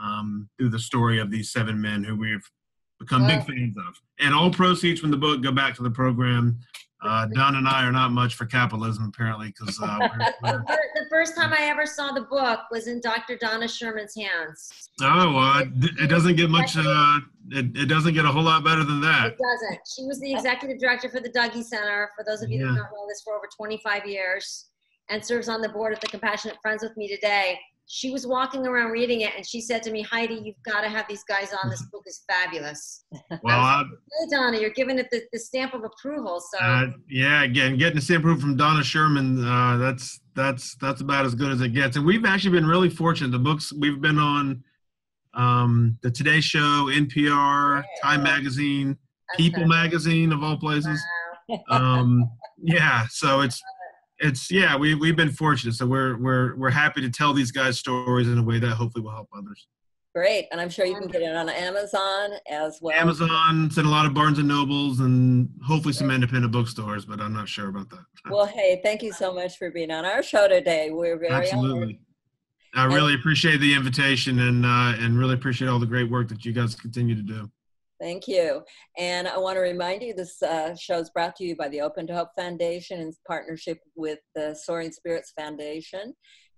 um, 0.00 0.48
through 0.58 0.70
the 0.70 0.78
story 0.78 1.20
of 1.20 1.30
these 1.30 1.52
seven 1.52 1.80
men 1.80 2.02
who 2.02 2.16
we've 2.16 2.50
become 2.98 3.26
big 3.26 3.44
fans 3.44 3.76
of. 3.76 4.00
And 4.18 4.34
all 4.34 4.50
proceeds 4.50 5.00
from 5.00 5.10
the 5.10 5.16
book 5.16 5.42
go 5.42 5.52
back 5.52 5.74
to 5.76 5.82
the 5.82 5.90
program. 5.90 6.58
Uh, 7.02 7.26
Don 7.34 7.56
and 7.56 7.68
I 7.68 7.84
are 7.84 7.92
not 7.92 8.12
much 8.12 8.34
for 8.34 8.46
capitalism, 8.46 9.12
apparently, 9.14 9.48
because 9.48 9.78
uh, 9.82 9.98
the 10.42 11.06
first 11.10 11.36
time 11.36 11.52
I 11.52 11.64
ever 11.64 11.84
saw 11.84 12.12
the 12.12 12.22
book 12.22 12.60
was 12.70 12.86
in 12.86 12.98
Dr. 13.02 13.36
Donna 13.36 13.68
Schuurman's 13.68 14.14
hands. 14.16 14.90
Oh, 15.02 15.34
well, 15.34 15.64
it, 16.00 16.08
doesn't 16.08 16.36
get 16.36 16.48
much. 16.48 16.78
Uh, 16.78 17.18
it, 17.50 17.76
it 17.76 17.86
doesn't 17.90 18.14
get 18.14 18.24
a 18.24 18.28
whole 18.28 18.44
lot 18.44 18.64
better 18.64 18.84
than 18.84 19.02
that. 19.02 19.32
It 19.32 19.38
doesn't. 19.38 19.80
She 19.94 20.06
was 20.06 20.18
the 20.20 20.32
executive 20.32 20.78
director 20.78 21.10
for 21.10 21.20
the 21.20 21.28
Dougy 21.28 21.62
Center. 21.62 22.08
For 22.16 22.24
those 22.24 22.42
of 22.42 22.50
you 22.50 22.60
yeah. 22.60 22.72
that 22.72 22.78
don't 22.78 22.84
know 22.84 23.06
this, 23.06 23.20
for 23.22 23.34
over 23.34 23.48
25 23.54 24.06
years, 24.06 24.70
and 25.10 25.24
serves 25.24 25.48
on 25.48 25.60
the 25.60 25.68
board 25.68 25.92
of 25.92 26.00
the 26.00 26.06
Compassionate 26.08 26.56
Friends 26.62 26.82
with 26.82 26.96
me 26.96 27.08
today 27.08 27.58
she 27.86 28.10
was 28.10 28.26
walking 28.26 28.66
around 28.66 28.90
reading 28.90 29.22
it 29.22 29.32
and 29.36 29.46
she 29.46 29.60
said 29.60 29.82
to 29.82 29.90
me, 29.90 30.02
Heidi, 30.02 30.34
you've 30.34 30.62
got 30.64 30.80
to 30.80 30.88
have 30.88 31.06
these 31.08 31.22
guys 31.24 31.52
on. 31.62 31.68
This 31.68 31.82
book 31.92 32.04
is 32.06 32.22
fabulous. 32.28 33.04
Well, 33.42 33.58
like, 33.58 33.86
hey, 33.86 34.30
Donna, 34.30 34.58
you're 34.58 34.70
giving 34.70 34.98
it 34.98 35.08
the, 35.10 35.22
the 35.32 35.38
stamp 35.38 35.74
of 35.74 35.82
approval. 35.84 36.40
So 36.40 36.58
uh, 36.58 36.86
yeah, 37.08 37.42
again, 37.42 37.76
getting 37.76 37.96
the 37.96 38.00
stamp 38.00 38.22
approval 38.22 38.40
from 38.40 38.56
Donna 38.56 38.80
Schuurman, 38.80 39.44
uh, 39.44 39.76
that's 39.76 40.20
that's 40.34 40.76
that's 40.76 41.00
about 41.00 41.26
as 41.26 41.34
good 41.34 41.50
as 41.50 41.60
it 41.60 41.70
gets. 41.70 41.96
And 41.96 42.06
we've 42.06 42.24
actually 42.24 42.52
been 42.52 42.66
really 42.66 42.88
fortunate. 42.88 43.32
The 43.32 43.38
books 43.38 43.72
we've 43.72 44.00
been 44.00 44.18
on, 44.18 44.62
um, 45.34 45.98
the 46.02 46.10
Today 46.10 46.40
Show, 46.40 46.88
NPR, 46.90 47.82
yeah. 47.82 47.82
Time 48.02 48.22
Magazine, 48.22 48.96
People 49.36 49.66
Magazine 49.66 50.32
of 50.32 50.42
all 50.42 50.56
places. 50.56 51.02
Wow. 51.48 51.62
um, 51.68 52.30
yeah, 52.62 53.06
so 53.10 53.40
it's 53.40 53.60
it's 54.18 54.50
yeah 54.50 54.76
we, 54.76 54.94
we've 54.94 55.16
been 55.16 55.30
fortunate 55.30 55.74
so 55.74 55.86
we're 55.86 56.16
we're 56.18 56.56
we're 56.56 56.70
happy 56.70 57.00
to 57.00 57.10
tell 57.10 57.32
these 57.32 57.50
guys 57.50 57.78
stories 57.78 58.28
in 58.28 58.38
a 58.38 58.42
way 58.42 58.58
that 58.58 58.70
hopefully 58.70 59.02
will 59.02 59.10
help 59.10 59.28
others. 59.36 59.66
Great 60.14 60.46
and 60.52 60.60
i'm 60.60 60.70
sure 60.70 60.86
you 60.86 60.96
can 60.96 61.08
get 61.08 61.22
it 61.22 61.34
on 61.34 61.48
amazon 61.48 62.30
as 62.48 62.78
well. 62.80 62.96
Amazon 62.96 63.70
and 63.76 63.86
a 63.86 63.88
lot 63.88 64.06
of 64.06 64.14
barnes 64.14 64.38
and 64.38 64.46
nobles 64.46 65.00
and 65.00 65.48
hopefully 65.66 65.92
some 65.92 66.10
independent 66.10 66.52
bookstores 66.52 67.04
but 67.04 67.20
i'm 67.20 67.32
not 67.32 67.48
sure 67.48 67.68
about 67.68 67.90
that. 67.90 68.04
Well 68.30 68.46
hey 68.46 68.80
thank 68.82 69.02
you 69.02 69.12
so 69.12 69.34
much 69.34 69.58
for 69.58 69.70
being 69.70 69.90
on 69.90 70.04
our 70.04 70.22
show 70.22 70.46
today. 70.48 70.90
We're 70.90 71.18
very 71.18 71.32
absolutely. 71.32 71.98
Honored. 72.74 72.92
i 72.92 72.94
really 72.94 73.14
appreciate 73.14 73.58
the 73.58 73.74
invitation 73.74 74.38
and 74.38 74.64
uh, 74.64 74.94
and 74.98 75.18
really 75.18 75.34
appreciate 75.34 75.68
all 75.68 75.80
the 75.80 75.86
great 75.86 76.10
work 76.10 76.28
that 76.28 76.44
you 76.44 76.52
guys 76.52 76.76
continue 76.76 77.16
to 77.16 77.22
do 77.22 77.50
Thank 78.00 78.26
you. 78.26 78.62
And 78.98 79.28
I 79.28 79.38
want 79.38 79.56
to 79.56 79.60
remind 79.60 80.02
you 80.02 80.14
this 80.14 80.42
uh, 80.42 80.74
show 80.74 80.98
is 80.98 81.10
brought 81.10 81.36
to 81.36 81.44
you 81.44 81.56
by 81.56 81.68
the 81.68 81.80
Open 81.80 82.06
to 82.08 82.14
Hope 82.14 82.30
Foundation 82.36 83.00
in 83.00 83.12
partnership 83.26 83.78
with 83.94 84.18
the 84.34 84.54
Soaring 84.54 84.92
Spirits 84.92 85.32
Foundation. 85.38 86.14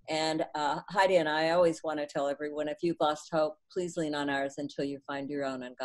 And 0.09 0.45
uh, 0.55 0.79
Heidi 0.89 1.17
and 1.17 1.27
I 1.27 1.49
always 1.49 1.81
want 1.83 1.99
to 1.99 2.07
tell 2.07 2.27
everyone 2.27 2.69
if 2.69 2.77
you've 2.81 2.97
lost 3.01 3.29
hope, 3.31 3.55
please 3.71 3.97
lean 3.97 4.15
on 4.15 4.29
ours 4.29 4.55
until 4.57 4.85
you 4.85 4.99
find 5.05 5.29
your 5.29 5.43
own. 5.43 5.63
And 5.63 5.75
God 5.75 5.75